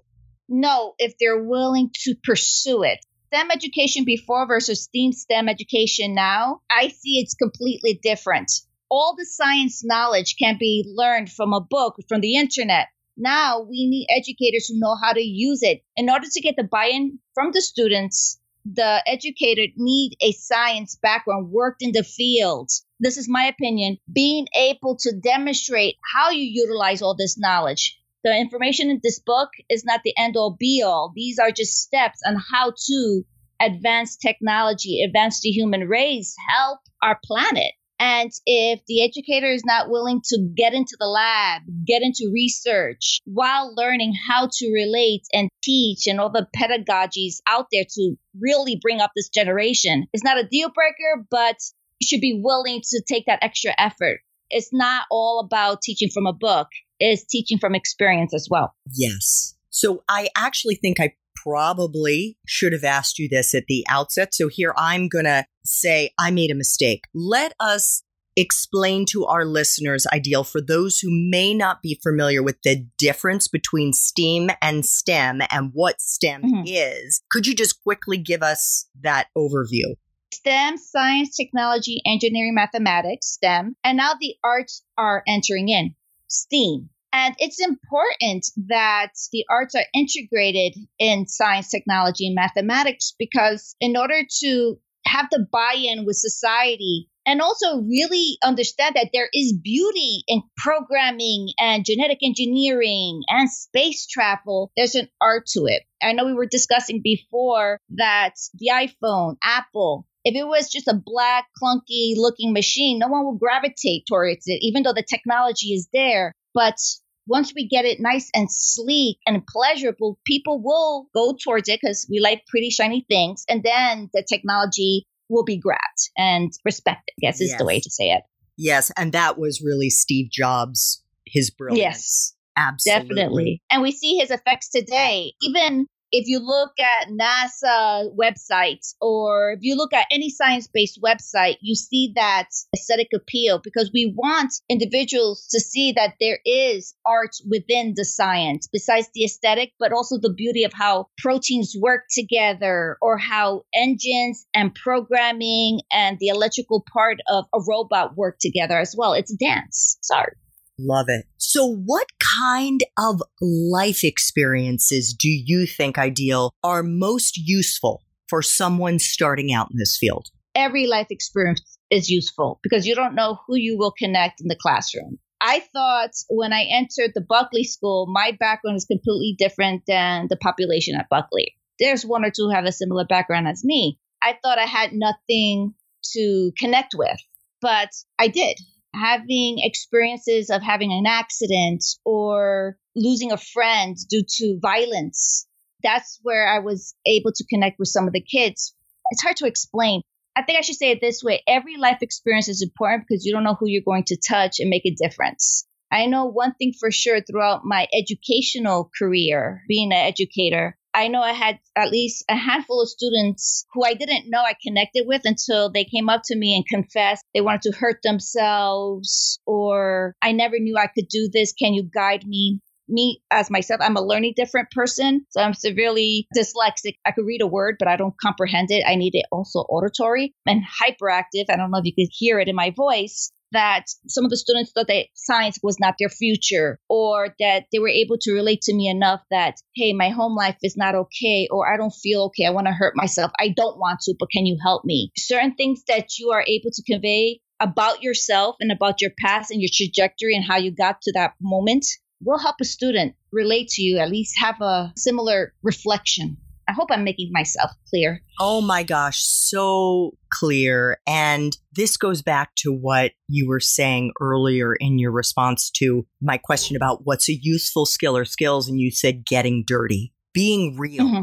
No, 0.48 0.94
if 0.98 1.14
they're 1.18 1.42
willing 1.42 1.90
to 2.04 2.14
pursue 2.22 2.82
it. 2.82 3.04
STEM 3.36 3.50
education 3.50 4.04
before 4.06 4.46
versus 4.46 4.84
STEAM 4.84 5.12
STEM 5.12 5.50
education 5.50 6.14
now, 6.14 6.62
I 6.70 6.88
see 6.88 7.20
it's 7.20 7.34
completely 7.34 8.00
different. 8.02 8.50
All 8.90 9.14
the 9.14 9.26
science 9.26 9.84
knowledge 9.84 10.36
can 10.38 10.56
be 10.58 10.86
learned 10.88 11.30
from 11.30 11.52
a 11.52 11.60
book, 11.60 11.96
from 12.08 12.22
the 12.22 12.36
internet. 12.36 12.86
Now 13.14 13.60
we 13.60 13.88
need 13.90 14.06
educators 14.08 14.68
who 14.68 14.78
know 14.78 14.96
how 14.96 15.12
to 15.12 15.20
use 15.20 15.62
it. 15.62 15.82
In 15.98 16.08
order 16.08 16.26
to 16.32 16.40
get 16.40 16.54
the 16.56 16.64
buy-in 16.64 17.18
from 17.34 17.50
the 17.52 17.60
students, 17.60 18.40
the 18.64 19.02
educator 19.06 19.70
need 19.76 20.16
a 20.22 20.32
science 20.32 20.96
background, 20.96 21.50
worked 21.50 21.82
in 21.82 21.92
the 21.92 22.04
field. 22.04 22.70
This 23.00 23.18
is 23.18 23.28
my 23.28 23.44
opinion. 23.44 23.98
Being 24.10 24.46
able 24.56 24.96
to 25.00 25.12
demonstrate 25.12 25.96
how 26.14 26.30
you 26.30 26.40
utilize 26.42 27.02
all 27.02 27.14
this 27.14 27.38
knowledge. 27.38 28.00
The 28.24 28.36
information 28.36 28.90
in 28.90 28.98
this 29.04 29.20
book 29.20 29.50
is 29.70 29.84
not 29.84 30.00
the 30.02 30.12
end 30.18 30.36
all 30.36 30.50
be 30.58 30.82
all. 30.82 31.12
These 31.14 31.38
are 31.38 31.52
just 31.52 31.80
steps 31.80 32.22
on 32.26 32.34
how 32.34 32.72
to 32.88 33.24
advance 33.60 34.16
technology, 34.16 35.02
advance 35.02 35.40
the 35.40 35.50
human 35.50 35.88
race, 35.88 36.34
help 36.48 36.80
our 37.02 37.18
planet. 37.24 37.72
And 37.98 38.30
if 38.44 38.80
the 38.86 39.02
educator 39.02 39.50
is 39.50 39.64
not 39.64 39.88
willing 39.88 40.20
to 40.26 40.48
get 40.54 40.74
into 40.74 40.96
the 40.98 41.06
lab, 41.06 41.62
get 41.86 42.02
into 42.02 42.30
research 42.32 43.20
while 43.24 43.74
learning 43.74 44.12
how 44.28 44.50
to 44.52 44.72
relate 44.72 45.22
and 45.32 45.48
teach 45.62 46.06
and 46.06 46.20
all 46.20 46.30
the 46.30 46.46
pedagogies 46.54 47.36
out 47.46 47.66
there 47.72 47.84
to 47.94 48.16
really 48.38 48.78
bring 48.80 49.00
up 49.00 49.12
this 49.16 49.30
generation, 49.30 50.06
it's 50.12 50.24
not 50.24 50.38
a 50.38 50.46
deal 50.46 50.68
breaker, 50.68 51.26
but 51.30 51.56
you 51.98 52.06
should 52.06 52.20
be 52.20 52.38
willing 52.42 52.82
to 52.90 53.02
take 53.08 53.24
that 53.26 53.38
extra 53.42 53.72
effort. 53.78 54.20
It's 54.50 54.72
not 54.72 55.06
all 55.10 55.40
about 55.40 55.80
teaching 55.80 56.10
from 56.12 56.26
a 56.26 56.32
book, 56.34 56.68
it's 57.00 57.24
teaching 57.24 57.58
from 57.58 57.74
experience 57.74 58.34
as 58.34 58.46
well. 58.50 58.74
Yes. 58.94 59.54
So 59.70 60.04
I 60.08 60.28
actually 60.36 60.76
think 60.76 61.00
I 61.00 61.12
probably 61.42 62.38
should 62.46 62.72
have 62.72 62.84
asked 62.84 63.18
you 63.18 63.28
this 63.28 63.54
at 63.54 63.66
the 63.68 63.84
outset. 63.88 64.34
So 64.34 64.48
here 64.48 64.74
I'm 64.76 65.08
going 65.08 65.24
to 65.24 65.44
say 65.64 66.10
I 66.18 66.30
made 66.30 66.50
a 66.50 66.54
mistake. 66.54 67.04
Let 67.14 67.52
us 67.60 68.02
explain 68.36 69.06
to 69.06 69.24
our 69.24 69.44
listeners, 69.44 70.06
Aidyl 70.12 70.46
for 70.46 70.60
those 70.60 70.98
who 70.98 71.08
may 71.10 71.54
not 71.54 71.80
be 71.82 71.98
familiar 72.02 72.42
with 72.42 72.60
the 72.62 72.86
difference 72.98 73.48
between 73.48 73.92
STEAM 73.92 74.50
and 74.60 74.84
STEM 74.84 75.40
and 75.50 75.70
what 75.72 76.00
STEM 76.00 76.42
mm-hmm. 76.42 76.62
is. 76.66 77.22
Could 77.30 77.46
you 77.46 77.54
just 77.54 77.82
quickly 77.82 78.18
give 78.18 78.42
us 78.42 78.88
that 79.00 79.28
overview? 79.36 79.94
STEM, 80.34 80.76
science, 80.76 81.34
technology, 81.34 82.02
engineering, 82.04 82.54
mathematics, 82.54 83.26
STEM, 83.26 83.74
and 83.82 83.96
now 83.96 84.12
the 84.20 84.34
arts 84.44 84.82
are 84.98 85.22
entering 85.26 85.68
in. 85.68 85.94
STEAM. 86.28 86.90
And 87.12 87.34
it's 87.38 87.60
important 87.60 88.46
that 88.68 89.12
the 89.32 89.44
arts 89.48 89.74
are 89.74 89.86
integrated 89.94 90.74
in 90.98 91.26
science, 91.26 91.70
technology, 91.70 92.26
and 92.26 92.34
mathematics 92.34 93.14
because 93.18 93.74
in 93.80 93.96
order 93.96 94.22
to 94.40 94.78
have 95.06 95.26
the 95.30 95.46
buy-in 95.50 96.04
with 96.04 96.16
society 96.16 97.08
and 97.26 97.40
also 97.40 97.80
really 97.82 98.38
understand 98.42 98.94
that 98.94 99.10
there 99.12 99.28
is 99.32 99.58
beauty 99.62 100.22
in 100.28 100.42
programming 100.56 101.48
and 101.58 101.84
genetic 101.84 102.18
engineering 102.22 103.22
and 103.28 103.50
space 103.50 104.06
travel. 104.06 104.70
There's 104.76 104.94
an 104.94 105.08
art 105.20 105.46
to 105.48 105.66
it. 105.66 105.82
I 106.02 106.12
know 106.12 106.24
we 106.24 106.34
were 106.34 106.46
discussing 106.46 107.00
before 107.02 107.80
that 107.96 108.34
the 108.54 108.70
iPhone, 108.72 109.36
Apple, 109.42 110.06
if 110.24 110.34
it 110.34 110.46
was 110.46 110.70
just 110.70 110.88
a 110.88 111.00
black, 111.04 111.46
clunky 111.62 112.14
looking 112.16 112.52
machine, 112.52 112.98
no 112.98 113.08
one 113.08 113.24
will 113.24 113.38
gravitate 113.38 114.04
towards 114.08 114.44
it, 114.46 114.58
even 114.60 114.82
though 114.82 114.92
the 114.92 115.04
technology 115.08 115.68
is 115.68 115.88
there. 115.92 116.32
But 116.56 116.78
once 117.26 117.52
we 117.54 117.68
get 117.68 117.84
it 117.84 117.98
nice 118.00 118.30
and 118.34 118.48
sleek 118.50 119.18
and 119.26 119.46
pleasurable, 119.46 120.18
people 120.24 120.62
will 120.62 121.06
go 121.14 121.36
towards 121.44 121.68
it 121.68 121.80
because 121.82 122.06
we 122.10 122.18
like 122.18 122.46
pretty 122.48 122.70
shiny 122.70 123.04
things. 123.10 123.44
And 123.46 123.62
then 123.62 124.08
the 124.14 124.24
technology 124.26 125.04
will 125.28 125.44
be 125.44 125.58
grabbed 125.58 126.10
and 126.16 126.50
respected, 126.64 127.12
I 127.18 127.26
guess 127.26 127.42
is 127.42 127.50
yes. 127.50 127.58
the 127.58 127.66
way 127.66 127.78
to 127.80 127.90
say 127.90 128.06
it. 128.06 128.22
Yes. 128.56 128.90
And 128.96 129.12
that 129.12 129.38
was 129.38 129.62
really 129.62 129.90
Steve 129.90 130.30
Jobs, 130.30 131.02
his 131.26 131.50
brilliance. 131.50 131.82
Yes. 131.82 132.32
Absolutely. 132.56 133.08
Definitely. 133.08 133.62
And 133.70 133.82
we 133.82 133.92
see 133.92 134.16
his 134.16 134.30
effects 134.30 134.70
today. 134.70 135.34
Even 135.42 135.86
if 136.12 136.28
you 136.28 136.38
look 136.38 136.72
at 136.78 137.08
NASA 137.08 138.10
websites 138.16 138.94
or 139.00 139.52
if 139.52 139.60
you 139.62 139.76
look 139.76 139.92
at 139.92 140.06
any 140.10 140.30
science 140.30 140.68
based 140.72 141.00
website, 141.02 141.56
you 141.60 141.74
see 141.74 142.12
that 142.14 142.48
aesthetic 142.74 143.08
appeal 143.14 143.60
because 143.62 143.90
we 143.92 144.12
want 144.16 144.52
individuals 144.68 145.48
to 145.50 145.60
see 145.60 145.92
that 145.92 146.14
there 146.20 146.38
is 146.44 146.94
art 147.04 147.36
within 147.48 147.94
the 147.96 148.04
science 148.04 148.68
besides 148.72 149.08
the 149.14 149.24
aesthetic, 149.24 149.72
but 149.78 149.92
also 149.92 150.18
the 150.18 150.32
beauty 150.32 150.64
of 150.64 150.72
how 150.72 151.08
proteins 151.18 151.74
work 151.78 152.02
together 152.10 152.96
or 153.02 153.18
how 153.18 153.62
engines 153.74 154.46
and 154.54 154.74
programming 154.74 155.80
and 155.92 156.18
the 156.20 156.28
electrical 156.28 156.84
part 156.92 157.18
of 157.28 157.46
a 157.54 157.58
robot 157.68 158.16
work 158.16 158.36
together 158.40 158.78
as 158.78 158.94
well. 158.96 159.12
It's 159.12 159.34
dance. 159.34 159.98
Sorry. 160.02 160.32
Love 160.78 161.06
it. 161.08 161.24
So, 161.38 161.74
what 161.74 162.06
kind 162.40 162.80
of 162.98 163.22
life 163.40 164.04
experiences 164.04 165.14
do 165.18 165.28
you 165.28 165.66
think, 165.66 165.96
Aidyl, 165.96 166.50
are 166.62 166.82
most 166.82 167.36
useful 167.36 168.02
for 168.28 168.42
someone 168.42 168.98
starting 168.98 169.52
out 169.52 169.68
in 169.70 169.78
this 169.78 169.96
field? 169.98 170.28
Every 170.54 170.86
life 170.86 171.08
experience 171.10 171.78
is 171.90 172.10
useful 172.10 172.58
because 172.62 172.86
you 172.86 172.94
don't 172.94 173.14
know 173.14 173.38
who 173.46 173.56
you 173.56 173.78
will 173.78 173.92
connect 173.92 174.40
in 174.40 174.48
the 174.48 174.56
classroom. 174.56 175.18
I 175.40 175.60
thought 175.60 176.10
when 176.30 176.52
I 176.52 176.66
entered 176.70 177.12
the 177.14 177.20
Buckley 177.20 177.64
School, 177.64 178.06
my 178.10 178.36
background 178.40 178.76
is 178.76 178.86
completely 178.86 179.36
different 179.38 179.82
than 179.86 180.28
the 180.30 180.36
population 180.36 180.96
at 180.98 181.08
Buckley. 181.10 181.56
There's 181.78 182.06
one 182.06 182.24
or 182.24 182.30
two 182.30 182.44
who 182.44 182.54
have 182.54 182.64
a 182.64 182.72
similar 182.72 183.04
background 183.04 183.46
as 183.46 183.62
me. 183.62 183.98
I 184.22 184.38
thought 184.42 184.58
I 184.58 184.64
had 184.64 184.92
nothing 184.92 185.74
to 186.14 186.52
connect 186.58 186.94
with, 186.96 187.18
but 187.60 187.90
I 188.18 188.28
did 188.28 188.58
having 189.00 189.58
experiences 189.58 190.50
of 190.50 190.62
having 190.62 190.92
an 190.92 191.06
accident 191.06 191.84
or 192.04 192.76
losing 192.94 193.32
a 193.32 193.36
friend 193.36 193.96
due 194.08 194.24
to 194.38 194.58
violence, 194.60 195.46
that's 195.82 196.18
where 196.22 196.48
I 196.48 196.60
was 196.60 196.94
able 197.06 197.32
to 197.32 197.46
connect 197.46 197.78
with 197.78 197.88
some 197.88 198.06
of 198.06 198.12
the 198.12 198.22
kids. 198.22 198.74
It's 199.10 199.22
hard 199.22 199.36
to 199.36 199.46
explain. 199.46 200.02
I 200.36 200.42
think 200.42 200.58
I 200.58 200.62
should 200.62 200.76
say 200.76 200.90
it 200.90 201.00
this 201.00 201.22
way 201.22 201.42
every 201.46 201.76
life 201.76 201.98
experience 202.02 202.48
is 202.48 202.62
important 202.62 203.04
because 203.08 203.24
you 203.24 203.32
don't 203.32 203.44
know 203.44 203.56
who 203.58 203.68
you're 203.68 203.82
going 203.84 204.04
to 204.04 204.16
touch 204.16 204.60
and 204.60 204.68
make 204.68 204.84
a 204.84 204.94
difference. 204.94 205.66
I 205.90 206.06
know 206.06 206.26
one 206.26 206.54
thing 206.54 206.72
for 206.78 206.90
sure 206.90 207.20
throughout 207.20 207.64
my 207.64 207.86
educational 207.92 208.90
career, 208.98 209.62
being 209.68 209.92
an 209.92 209.98
educator, 209.98 210.76
I 210.96 211.08
know 211.08 211.20
I 211.20 211.34
had 211.34 211.58
at 211.76 211.90
least 211.90 212.24
a 212.26 212.34
handful 212.34 212.80
of 212.80 212.88
students 212.88 213.66
who 213.74 213.84
I 213.84 213.92
didn't 213.92 214.30
know 214.30 214.40
I 214.40 214.54
connected 214.66 215.06
with 215.06 215.20
until 215.26 215.70
they 215.70 215.84
came 215.84 216.08
up 216.08 216.22
to 216.24 216.36
me 216.36 216.56
and 216.56 216.66
confessed 216.66 217.22
they 217.34 217.42
wanted 217.42 217.70
to 217.70 217.78
hurt 217.78 218.00
themselves 218.02 219.38
or 219.46 220.14
I 220.22 220.32
never 220.32 220.58
knew 220.58 220.78
I 220.78 220.86
could 220.86 221.08
do 221.08 221.28
this. 221.30 221.52
Can 221.52 221.74
you 221.74 221.82
guide 221.82 222.26
me? 222.26 222.60
Me 222.88 223.20
as 223.32 223.50
myself, 223.50 223.80
I'm 223.82 223.96
a 223.96 224.00
learning 224.00 224.34
different 224.36 224.70
person. 224.70 225.26
So 225.30 225.42
I'm 225.42 225.54
severely 225.54 226.28
dyslexic. 226.34 226.94
I 227.04 227.10
could 227.10 227.26
read 227.26 227.42
a 227.42 227.46
word, 227.46 227.76
but 227.78 227.88
I 227.88 227.96
don't 227.96 228.14
comprehend 228.18 228.70
it. 228.70 228.84
I 228.86 228.94
need 228.94 229.16
it 229.16 229.26
also 229.32 229.58
auditory 229.68 230.34
and 230.46 230.62
hyperactive. 230.62 231.46
I 231.50 231.56
don't 231.56 231.72
know 231.72 231.78
if 231.78 231.84
you 231.84 231.92
could 231.94 232.12
hear 232.12 232.38
it 232.38 232.48
in 232.48 232.54
my 232.54 232.70
voice 232.70 233.32
that 233.52 233.84
some 234.08 234.24
of 234.24 234.30
the 234.30 234.36
students 234.36 234.72
thought 234.72 234.88
that 234.88 235.06
science 235.14 235.58
was 235.62 235.78
not 235.80 235.94
their 235.98 236.08
future 236.08 236.78
or 236.88 237.34
that 237.38 237.64
they 237.72 237.78
were 237.78 237.88
able 237.88 238.16
to 238.20 238.32
relate 238.32 238.62
to 238.62 238.74
me 238.74 238.88
enough 238.88 239.20
that, 239.30 239.54
hey, 239.74 239.92
my 239.92 240.10
home 240.10 240.34
life 240.34 240.56
is 240.62 240.76
not 240.76 240.94
okay 240.94 241.48
or 241.50 241.72
I 241.72 241.76
don't 241.76 241.94
feel 241.94 242.24
okay. 242.24 242.46
I 242.46 242.50
want 242.50 242.66
to 242.66 242.72
hurt 242.72 242.94
myself. 242.96 243.30
I 243.38 243.48
don't 243.48 243.78
want 243.78 244.00
to, 244.00 244.14
but 244.18 244.30
can 244.30 244.46
you 244.46 244.58
help 244.62 244.84
me? 244.84 245.12
Certain 245.16 245.54
things 245.54 245.82
that 245.88 246.18
you 246.18 246.30
are 246.30 246.44
able 246.46 246.70
to 246.72 246.82
convey 246.82 247.40
about 247.60 248.02
yourself 248.02 248.56
and 248.60 248.70
about 248.70 249.00
your 249.00 249.12
past 249.18 249.50
and 249.50 249.60
your 249.60 249.70
trajectory 249.72 250.34
and 250.34 250.44
how 250.44 250.56
you 250.56 250.70
got 250.70 251.00
to 251.02 251.12
that 251.12 251.32
moment 251.40 251.86
will 252.22 252.38
help 252.38 252.56
a 252.60 252.64
student 252.64 253.14
relate 253.32 253.68
to 253.68 253.82
you, 253.82 253.98
at 253.98 254.10
least 254.10 254.34
have 254.38 254.60
a 254.60 254.92
similar 254.96 255.52
reflection. 255.62 256.38
I 256.68 256.72
hope 256.72 256.88
I'm 256.90 257.04
making 257.04 257.30
myself 257.32 257.70
clear. 257.88 258.22
Oh 258.40 258.60
my 258.60 258.82
gosh, 258.82 259.22
so 259.22 260.16
clear. 260.32 260.98
And 261.06 261.56
this 261.72 261.96
goes 261.96 262.22
back 262.22 262.54
to 262.56 262.72
what 262.72 263.12
you 263.28 263.48
were 263.48 263.60
saying 263.60 264.12
earlier 264.20 264.74
in 264.74 264.98
your 264.98 265.12
response 265.12 265.70
to 265.76 266.06
my 266.20 266.38
question 266.38 266.76
about 266.76 267.02
what's 267.04 267.28
a 267.28 267.38
useful 267.40 267.86
skill 267.86 268.16
or 268.16 268.24
skills. 268.24 268.68
And 268.68 268.80
you 268.80 268.90
said 268.90 269.24
getting 269.24 269.64
dirty, 269.66 270.12
being 270.34 270.76
real, 270.76 271.04
mm-hmm. 271.04 271.22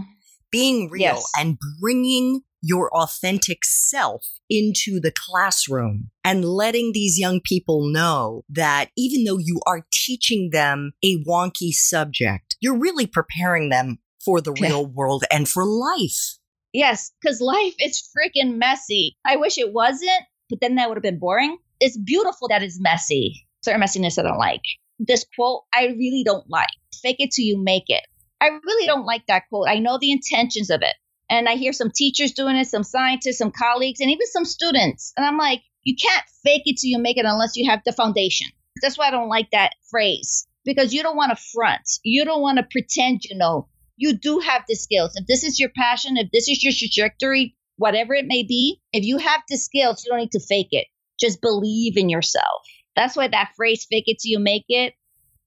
being 0.52 0.90
real 0.90 1.02
yes. 1.02 1.32
and 1.38 1.58
bringing 1.82 2.42
your 2.66 2.90
authentic 2.96 3.66
self 3.66 4.26
into 4.50 5.00
the 5.02 5.12
classroom 5.12 6.10
and 6.24 6.46
letting 6.46 6.92
these 6.94 7.20
young 7.20 7.42
people 7.44 7.92
know 7.92 8.44
that 8.48 8.90
even 8.98 9.26
though 9.26 9.38
you 9.38 9.60
are 9.68 9.86
teaching 9.92 10.52
them 10.52 10.94
a 11.04 11.22
wonky 11.26 11.72
subject, 11.72 12.56
you're 12.62 12.78
really 12.78 13.06
preparing 13.06 13.68
them 13.68 13.98
for 14.24 14.42
the 14.42 14.54
real 14.54 14.86
world 14.86 15.24
and 15.32 15.48
for 15.48 15.66
life. 15.66 16.38
Yes, 16.74 17.12
because 17.22 17.40
life 17.40 17.76
is 17.80 18.10
freaking 18.18 18.58
messy. 18.58 19.16
I 19.26 19.36
wish 19.36 19.58
it 19.58 19.72
wasn't, 19.72 20.24
but 20.50 20.60
then 20.60 20.76
that 20.76 20.90
would 20.90 20.98
have 20.98 21.04
been 21.04 21.20
boring. 21.20 21.58
It's 21.80 21.98
beautiful 21.98 22.48
that 22.48 22.64
it's 22.64 22.80
messy. 22.80 23.46
Certain 23.64 23.82
messiness 23.82 24.18
I 24.18 24.24
don't 24.24 24.38
like. 24.38 24.62
This 25.00 25.26
quote 25.36 25.64
I 25.74 25.88
really 25.88 26.24
don't 26.26 26.50
like. 26.50 26.70
Fake 27.02 27.18
it 27.20 27.32
till 27.32 27.46
you 27.46 27.62
make 27.62 27.86
it. 27.88 28.04
I 28.42 28.48
really 28.48 28.88
don't 28.88 29.06
like 29.06 29.26
that 29.28 29.44
quote. 29.50 29.68
I 29.70 29.80
know 29.80 29.98
the 30.00 30.12
intentions 30.12 30.70
of 30.70 30.82
it. 30.82 30.96
And 31.30 31.48
I 31.48 31.56
hear 31.56 31.74
some 31.74 31.92
teachers 31.92 32.34
doing 32.34 32.56
it, 32.56 32.68
some 32.68 32.84
scientists, 32.84 33.38
some 33.38 33.52
colleagues, 33.52 34.00
and 34.02 34.12
even 34.12 34.28
some 34.28 34.46
students. 34.46 35.14
And 35.16 35.26
I'm 35.26 35.38
like, 35.38 35.62
you 35.84 35.96
can't 35.96 36.26
fake 36.44 36.64
it 36.66 36.78
till 36.80 36.90
you 36.90 37.00
make 37.00 37.18
it 37.18 37.26
unless 37.26 37.56
you 37.56 37.70
have 37.70 37.82
the 37.86 37.94
foundation. 37.94 38.48
That's 38.82 38.98
why 38.98 39.08
I 39.08 39.12
don't 39.12 39.30
like 39.30 39.52
that 39.52 39.74
phrase 39.90 40.48
because 40.66 40.94
you 40.94 41.04
don't 41.04 41.16
want 41.16 41.36
to 41.36 41.44
front. 41.54 41.84
You 42.04 42.26
don't 42.26 42.42
want 42.42 42.58
to 42.58 42.68
pretend 42.70 43.24
you 43.26 43.38
know 43.38 43.68
you 43.98 44.18
do 44.18 44.40
have 44.40 44.64
the 44.68 44.76
skills. 44.76 45.14
If 45.16 45.28
this 45.28 45.44
is 45.44 45.60
your 45.60 45.70
passion, 45.76 46.18
if 46.18 46.30
this 46.32 46.48
is 46.48 46.64
your 46.64 46.74
trajectory, 46.76 47.56
whatever 47.78 48.14
it 48.14 48.26
may 48.28 48.44
be, 48.44 48.82
if 48.92 49.04
you 49.04 49.18
have 49.18 49.42
the 49.50 49.58
skills, 49.58 50.04
you 50.04 50.12
don't 50.12 50.20
need 50.20 50.32
to 50.32 50.40
fake 50.40 50.70
it. 50.72 50.88
Just 51.20 51.42
believe 51.42 51.98
in 51.98 52.10
yourself. 52.10 52.62
That's 52.96 53.16
why 53.16 53.28
that 53.28 53.54
phrase, 53.56 53.86
fake 53.90 54.06
it 54.08 54.18
till 54.22 54.32
you 54.32 54.40
make 54.40 54.66
it, 54.68 54.94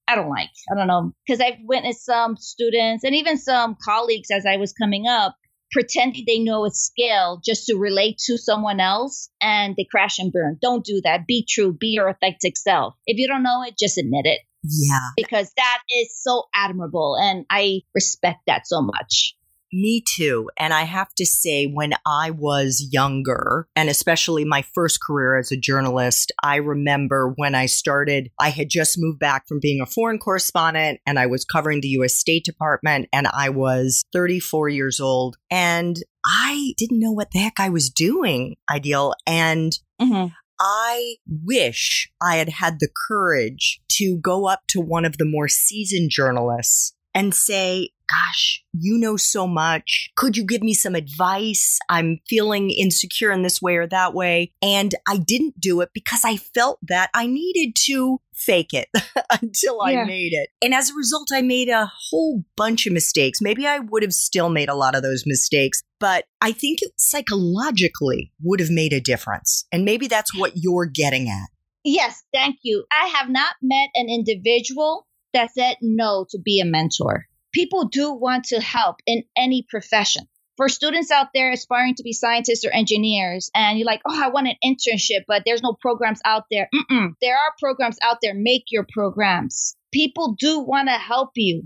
I 0.09 0.15
don't 0.15 0.29
like. 0.29 0.51
I 0.71 0.77
don't 0.77 0.87
know. 0.87 1.13
Because 1.27 1.41
I've 1.41 1.59
witnessed 1.65 2.05
some 2.05 2.37
students 2.37 3.05
and 3.05 3.15
even 3.15 3.39
some 3.39 3.77
colleagues 3.83 4.31
as 4.31 4.47
I 4.47 4.57
was 4.57 4.73
coming 4.73 5.07
up 5.09 5.37
pretending 5.73 6.25
they 6.27 6.39
know 6.39 6.65
a 6.65 6.71
skill 6.71 7.41
just 7.45 7.67
to 7.67 7.77
relate 7.77 8.19
to 8.19 8.39
someone 8.39 8.81
else 8.81 9.29
and 9.41 9.75
they 9.77 9.87
crash 9.91 10.19
and 10.19 10.33
burn. 10.33 10.59
Don't 10.61 10.85
do 10.85 11.01
that. 11.05 11.27
Be 11.27 11.47
true. 11.49 11.73
Be 11.73 11.89
your 11.89 12.09
authentic 12.09 12.57
self. 12.57 12.95
If 13.07 13.19
you 13.19 13.29
don't 13.29 13.43
know 13.43 13.63
it, 13.63 13.77
just 13.79 13.99
admit 13.99 14.27
it. 14.27 14.41
Yeah. 14.63 14.99
Because 15.17 15.53
that 15.57 15.79
is 15.91 16.13
so 16.15 16.45
admirable 16.55 17.17
and 17.21 17.45
I 17.51 17.83
respect 17.95 18.41
that 18.47 18.67
so 18.67 18.83
much. 18.83 19.37
Me 19.73 20.03
too. 20.17 20.49
And 20.59 20.73
I 20.73 20.85
have 20.85 21.13
to 21.17 21.27
say, 21.27 21.67
when 21.67 21.93
I 22.07 22.31
was 22.31 22.89
younger, 22.93 23.69
and 23.75 23.91
especially 23.91 24.45
my 24.45 24.63
first 24.63 25.03
career 25.03 25.37
as 25.37 25.51
a 25.51 25.57
journalist, 25.57 26.31
I 26.43 26.57
remember 26.57 27.33
when 27.37 27.55
I 27.55 27.67
started, 27.67 28.31
I 28.41 28.51
had 28.51 28.71
just 28.71 28.97
moved 28.97 29.19
back 29.19 29.49
from 29.49 29.59
being 29.61 29.81
a 29.81 29.87
foreign 29.87 30.19
correspondent 30.19 31.01
and 31.05 31.19
I 31.19 31.27
was 31.27 31.45
covering 31.45 31.81
the 31.81 31.89
US 32.01 32.15
State 32.15 32.45
Department 32.45 33.09
and 33.13 33.27
I 33.27 33.51
was 33.51 34.03
34 34.13 34.69
years 34.69 35.01
old. 35.01 35.37
And 35.51 35.97
I 36.25 36.73
didn't 36.79 37.01
know 37.01 37.13
what 37.13 37.33
the 37.33 37.41
heck 37.41 37.59
I 37.59 37.69
was 37.69 37.91
doing, 37.91 38.57
Aidyl. 38.71 39.15
And 39.27 39.77
mm-hmm. 40.01 40.29
I 40.59 41.17
wish 41.27 42.11
I 42.21 42.37
had 42.37 42.49
had 42.49 42.81
the 42.81 42.89
courage 43.09 43.81
to 43.93 44.19
go 44.19 44.47
up 44.47 44.61
to 44.69 44.81
one 44.81 45.05
of 45.05 45.19
the 45.19 45.25
more 45.25 45.49
seasoned 45.49 46.11
journalists 46.11 46.95
and 47.15 47.35
say, 47.35 47.91
gosh, 48.09 48.63
you 48.73 48.99
know 48.99 49.17
so 49.17 49.47
much. 49.47 50.11
Could 50.17 50.37
you 50.37 50.45
give 50.45 50.63
me 50.63 50.75
some 50.75 50.95
advice? 50.95 51.79
I'm 51.89 52.21
feeling 52.29 52.71
insecure 52.71 53.33
in 53.33 53.43
this 53.43 53.61
way 53.61 53.77
or 53.77 53.87
that 53.89 54.15
way. 54.15 54.53
And 54.63 54.95
I 55.09 55.19
didn't 55.19 55.61
do 55.61 55.81
it 55.81 55.91
because 55.93 56.23
I 56.25 56.37
felt 56.37 56.79
that 56.89 57.11
I 57.15 57.27
needed 57.27 57.75
to 57.87 58.21
fake 58.35 58.73
it 58.73 58.89
until 59.43 59.83
I 59.83 60.05
made 60.05 60.33
it. 60.33 60.51
And 60.63 60.75
as 60.75 60.91
a 60.91 60.95
result, 60.95 61.29
I 61.33 61.43
made 61.43 61.69
a 61.69 61.91
whole 62.11 62.45
bunch 62.57 62.87
of 62.87 62.93
mistakes. 62.93 63.41
Maybe 63.41 63.67
I 63.67 63.79
would 63.79 64.03
have 64.03 64.13
still 64.13 64.49
made 64.49 64.69
a 64.69 64.75
lot 64.75 64.95
of 64.95 65.03
those 65.03 65.25
mistakes, 65.27 65.83
but 65.99 66.25
I 66.41 66.53
think 66.53 66.83
it 66.83 66.93
psychologically 66.97 68.33
would 68.43 68.61
have 68.61 68.71
made 68.71 68.93
a 68.93 69.01
difference. 69.01 69.67
And 69.73 69.85
maybe 69.85 70.07
that's 70.07 70.37
what 70.37 70.53
you're 70.55 70.87
getting 70.87 71.29
at. 71.29 71.49
Yes, 71.85 72.23
thank 72.35 72.59
you. 72.63 72.85
I 72.93 73.07
have 73.09 73.31
not 73.31 73.55
met 73.63 73.91
an 73.95 74.09
individual 74.09 75.07
that 75.33 75.53
said 75.53 75.77
no 75.81 76.27
to 76.31 76.39
be 76.39 76.61
a 76.61 76.65
mentor. 76.65 77.27
People 77.57 77.87
do 77.87 78.13
want 78.13 78.45
to 78.49 78.61
help 78.61 78.97
in 79.07 79.25
any 79.35 79.65
profession. 79.67 80.29
For 80.59 80.69
students 80.69 81.11
out 81.11 81.29
there 81.33 81.51
aspiring 81.53 81.95
to 81.95 82.03
be 82.03 82.13
scientists 82.13 82.67
or 82.67 82.71
engineers, 82.71 83.51
and 83.55 83.79
you're 83.79 83.87
like, 83.87 84.03
oh, 84.07 84.23
I 84.23 84.29
want 84.29 84.47
an 84.47 84.57
internship, 84.63 85.25
but 85.27 85.45
there's 85.47 85.63
no 85.63 85.73
programs 85.73 86.21
out 86.23 86.45
there. 86.51 86.69
Mm-mm. 86.75 87.15
There 87.23 87.35
are 87.35 87.55
programs 87.59 87.97
out 88.03 88.19
there. 88.23 88.35
Make 88.35 88.65
your 88.71 88.87
programs. 88.87 89.75
People 89.91 90.37
do 90.39 90.59
want 90.59 90.89
to 90.89 90.97
help 90.97 91.31
you 91.37 91.63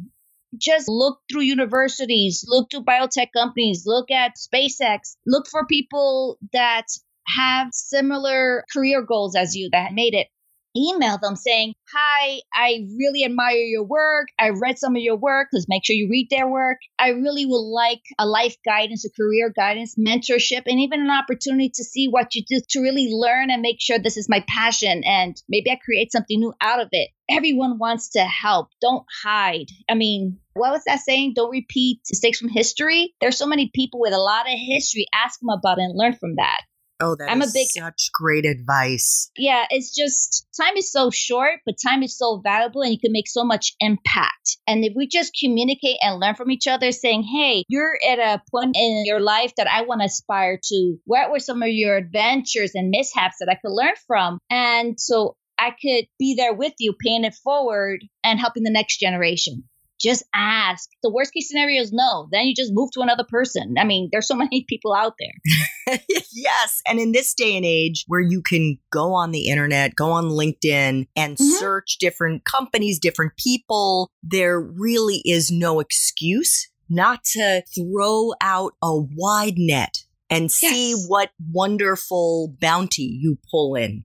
just 0.57 0.87
look 0.89 1.19
through 1.29 1.43
universities, 1.43 2.45
look 2.47 2.71
to 2.71 2.83
biotech 2.83 3.33
companies, 3.37 3.83
look 3.85 4.13
at 4.13 4.37
SpaceX, 4.37 5.17
look 5.27 5.49
for 5.49 5.67
people 5.67 6.39
that 6.53 6.87
have 7.27 7.69
similar 7.73 8.65
career 8.73 9.03
goals 9.03 9.35
as 9.35 9.57
you 9.57 9.71
that 9.73 9.93
made 9.93 10.15
it 10.15 10.29
email 10.77 11.19
them 11.19 11.37
saying, 11.37 11.75
Hi, 11.93 12.41
I 12.55 12.87
really 12.97 13.25
admire 13.25 13.57
your 13.57 13.85
work. 13.85 14.29
I 14.39 14.51
read 14.51 14.79
some 14.79 14.97
of 14.97 15.03
your 15.03 15.17
work. 15.17 15.49
Please 15.51 15.67
make 15.69 15.85
sure 15.85 15.97
you 15.97 16.09
read 16.11 16.29
their 16.31 16.49
work. 16.49 16.79
I 16.99 17.11
really 17.11 17.47
would 17.47 17.57
like 17.57 18.03
a 18.19 18.27
life 18.27 18.57
guidance, 18.65 19.05
a 19.05 19.11
career 19.11 19.53
guidance, 19.55 19.97
mentorship, 19.97 20.63
and 20.67 20.81
even 20.81 21.01
an 21.01 21.11
opportunity 21.11 21.71
to 21.75 21.85
see 21.85 22.09
what 22.09 22.35
you 22.35 22.43
do 22.49 22.61
to 22.71 22.81
really 22.81 23.09
learn 23.11 23.51
and 23.51 23.63
make 23.63 23.81
sure 23.81 23.99
this 23.99 24.17
is 24.17 24.29
my 24.29 24.45
passion 24.49 25.03
and 25.05 25.41
maybe 25.49 25.71
I 25.71 25.79
create 25.85 26.13
something 26.13 26.39
new 26.39 26.55
out 26.61 26.81
of 26.81 26.89
it. 26.93 27.11
Everyone 27.29 27.79
wants 27.79 28.11
to 28.11 28.21
help. 28.21 28.69
Don't 28.81 29.05
hide. 29.23 29.67
I 29.89 29.95
mean, 29.95 30.39
what 30.55 30.73
was 30.73 30.83
that 30.87 31.01
saying? 31.01 31.35
Don't 31.35 31.51
repeat 31.51 32.01
mistakes 32.11 32.39
from 32.39 32.49
history. 32.49 33.15
There's 33.21 33.39
so 33.39 33.47
many 33.47 33.71
people 33.73 34.01
with 34.01 34.13
a 34.13 34.19
lot 34.19 34.47
of 34.47 34.59
history. 34.59 35.07
Ask 35.15 35.41
them 35.41 35.51
about 35.51 35.79
it 35.79 35.83
and 35.83 35.97
learn 35.97 36.15
from 36.15 36.37
that. 36.37 36.63
Oh, 37.01 37.17
that 37.17 37.31
I'm 37.31 37.43
a 37.43 37.47
big, 37.53 37.69
such 37.69 38.11
great 38.13 38.45
advice. 38.45 39.31
Yeah, 39.37 39.65
it's 39.71 39.95
just 39.95 40.47
time 40.61 40.77
is 40.77 40.93
so 40.93 41.11
short, 41.11 41.61
but 41.65 41.77
time 41.83 42.03
is 42.03 42.17
so 42.17 42.41
valuable 42.45 42.83
and 42.83 42.93
you 42.93 42.99
can 42.99 43.13
make 43.13 43.29
so 43.29 43.45
much 43.45 43.73
impact. 43.81 44.59
And 44.67 44.85
if 44.85 44.93
we 44.95 45.07
just 45.07 45.37
communicate 45.41 45.97
and 46.03 46.21
learn 46.21 46.35
from 46.35 46.51
each 46.51 46.67
other, 46.67 46.93
saying, 46.93 47.23
hey, 47.23 47.65
you're 47.69 47.99
at 48.07 48.19
a 48.19 48.43
point 48.51 48.77
in 48.77 49.05
your 49.07 49.21
life 49.21 49.53
that 49.57 49.71
I 49.71 49.83
want 49.83 50.03
to 50.03 50.07
aspire 50.07 50.59
to. 50.63 50.97
What 51.05 51.31
were 51.31 51.41
some 51.41 51.63
of 51.63 51.71
your 51.71 51.97
adventures 51.97 52.73
and 52.75 52.91
mishaps 52.91 53.37
that 53.41 53.49
I 53.51 53.55
could 53.55 53.73
learn 53.73 53.95
from? 54.07 54.39
And 54.51 55.01
so 55.01 55.37
I 55.59 55.71
could 55.71 56.07
be 56.19 56.35
there 56.37 56.55
with 56.55 56.73
you, 56.79 56.95
paying 57.05 57.25
it 57.25 57.35
forward 57.45 58.01
and 58.25 58.39
helping 58.39 58.63
the 58.63 58.71
next 58.71 58.99
generation 58.99 59.65
just 60.01 60.25
ask. 60.35 60.89
The 61.03 61.11
worst 61.11 61.33
case 61.33 61.49
scenario 61.49 61.81
is 61.83 61.93
no. 61.93 62.29
Then 62.33 62.47
you 62.47 62.55
just 62.55 62.73
move 62.73 62.91
to 62.93 63.01
another 63.01 63.25
person. 63.29 63.75
I 63.79 63.85
mean, 63.85 64.09
there's 64.11 64.27
so 64.27 64.35
many 64.37 64.65
people 64.69 64.95
out 64.95 65.15
there. 65.19 65.99
yes. 66.33 66.81
And 66.89 66.99
in 66.99 67.13
this 67.13 67.35
day 67.35 67.57
and 67.57 67.67
age 67.67 68.05
where 68.07 68.21
you 68.21 68.43
can 68.43 68.79
go 68.91 69.13
on 69.13 69.31
the 69.31 69.49
internet, 69.49 69.95
go 69.95 70.11
on 70.11 70.31
LinkedIn 70.31 71.07
and 71.17 71.37
mm-hmm. 71.37 71.59
search 71.59 71.99
different 71.99 72.45
companies, 72.45 72.99
different 72.99 73.33
people, 73.37 74.11
there 74.23 74.61
really 74.61 75.23
is 75.25 75.51
no 75.51 75.81
excuse 75.81 76.69
not 76.91 77.23
to 77.23 77.63
throw 77.73 78.33
out 78.41 78.75
a 78.83 79.01
wide 79.17 79.55
net 79.57 79.99
and 80.29 80.51
see 80.51 80.91
yes. 80.91 81.07
what 81.07 81.31
wonderful 81.53 82.55
bounty 82.61 83.19
you 83.21 83.39
pull 83.51 83.77
in. 83.77 84.05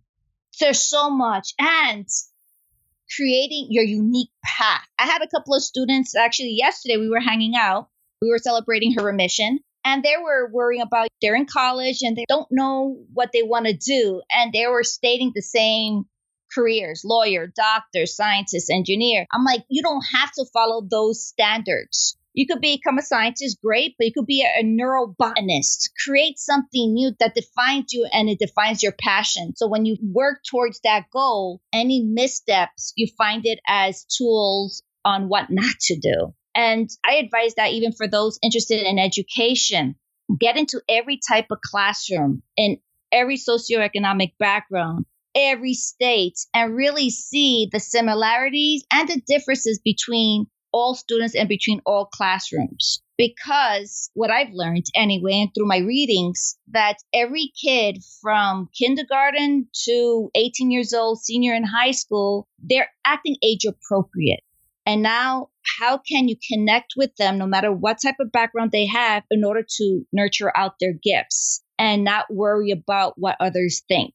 There's 0.59 0.81
so 0.81 1.09
much. 1.09 1.53
And 1.59 2.07
creating 3.15 3.67
your 3.69 3.83
unique 3.83 4.29
path. 4.43 4.85
I 4.97 5.05
had 5.05 5.21
a 5.21 5.27
couple 5.27 5.55
of 5.55 5.63
students 5.63 6.15
actually 6.15 6.55
yesterday, 6.57 6.97
we 6.97 7.09
were 7.09 7.19
hanging 7.19 7.55
out, 7.55 7.89
we 8.21 8.29
were 8.29 8.37
celebrating 8.37 8.93
her 8.93 9.03
remission. 9.03 9.59
And 9.87 10.01
they 10.01 10.15
were 10.19 10.49
worrying 10.51 10.81
about 10.81 11.09
they're 11.21 11.35
in 11.35 11.45
college 11.45 11.99
and 12.01 12.17
they 12.17 12.25
don't 12.27 12.47
know 12.49 12.97
what 13.13 13.29
they 13.31 13.43
want 13.43 13.67
to 13.67 13.73
do. 13.73 14.21
And 14.31 14.51
they 14.51 14.65
were 14.65 14.83
stating 14.83 15.31
the 15.35 15.43
same 15.43 16.05
careers 16.53 17.03
lawyer, 17.05 17.51
doctor, 17.55 18.05
scientist, 18.05 18.71
engineer. 18.71 19.25
I'm 19.31 19.43
like, 19.43 19.63
you 19.69 19.83
don't 19.83 20.03
have 20.13 20.31
to 20.33 20.45
follow 20.53 20.81
those 20.89 21.27
standards. 21.27 22.17
You 22.35 22.45
could 22.45 22.59
become 22.59 22.97
a 22.97 23.01
scientist, 23.01 23.59
great, 23.63 23.95
but 23.97 24.05
you 24.05 24.11
could 24.13 24.25
be 24.25 24.45
a, 24.45 24.61
neurobotanist. 24.61 25.89
Create 26.05 26.37
something 26.37 26.93
new 26.93 27.11
that 27.19 27.33
defines 27.33 27.93
you 27.93 28.07
and 28.11 28.29
it 28.29 28.39
defines 28.39 28.83
your 28.83 28.91
passion. 28.91 29.55
So 29.55 29.67
when 29.67 29.85
you 29.85 29.95
work 30.01 30.41
towards 30.43 30.81
that 30.83 31.05
goal, 31.11 31.61
any 31.71 32.03
missteps, 32.03 32.91
you 32.97 33.07
find 33.17 33.45
it 33.45 33.59
as 33.65 34.03
tools 34.03 34.83
on 35.05 35.29
what 35.29 35.49
not 35.49 35.75
to 35.83 35.97
do. 35.97 36.33
And 36.53 36.89
I 37.05 37.15
advise 37.15 37.55
that 37.55 37.71
even 37.71 37.93
for 37.93 38.07
those 38.07 38.37
interested 38.41 38.81
in 38.81 38.99
education, 38.99 39.95
get 40.37 40.57
into 40.57 40.81
every 40.89 41.19
type 41.25 41.47
of 41.51 41.59
classroom 41.63 42.43
in 42.57 42.79
every 43.13 43.37
socioeconomic 43.37 44.33
background, 44.39 45.05
every 45.33 45.73
state, 45.73 46.37
and 46.53 46.75
really 46.75 47.09
see 47.09 47.69
the 47.71 47.79
similarities 47.79 48.83
and 48.91 49.07
the 49.07 49.21
differences 49.25 49.79
between 49.83 50.47
all 50.75 50.93
students 50.93 51.35
and 51.35 51.47
between 51.47 51.79
all 51.85 52.05
classrooms. 52.05 53.01
Because 53.17 54.09
what 54.13 54.29
I've 54.29 54.51
learned 54.51 54.87
anyway, 54.93 55.39
and 55.39 55.49
through 55.55 55.67
my 55.67 55.77
readings, 55.77 56.57
that 56.73 56.97
every 57.13 57.53
kid 57.63 57.99
from 58.21 58.67
kindergarten 58.77 59.69
to 59.85 60.29
18 60.35 60.71
years 60.71 60.93
old, 60.93 61.21
senior 61.21 61.55
in 61.55 61.63
high 61.63 61.91
school, 61.91 62.49
they're 62.59 62.89
acting 63.05 63.37
age 63.41 63.63
appropriate. 63.63 64.41
And 64.85 65.01
now, 65.01 65.47
how 65.79 65.97
can 65.97 66.27
you 66.27 66.35
connect 66.51 66.93
with 66.97 67.15
them 67.15 67.37
no 67.37 67.47
matter 67.47 67.71
what 67.71 68.01
type 68.01 68.17
of 68.19 68.33
background 68.33 68.71
they 68.71 68.85
have 68.85 69.23
in 69.31 69.45
order 69.45 69.63
to 69.77 70.01
nurture 70.11 70.51
out 70.55 70.73
their 70.81 70.93
gifts 70.93 71.63
and 71.79 72.03
not 72.03 72.25
worry 72.29 72.71
about 72.71 73.13
what 73.15 73.37
others 73.39 73.81
think? 73.87 74.13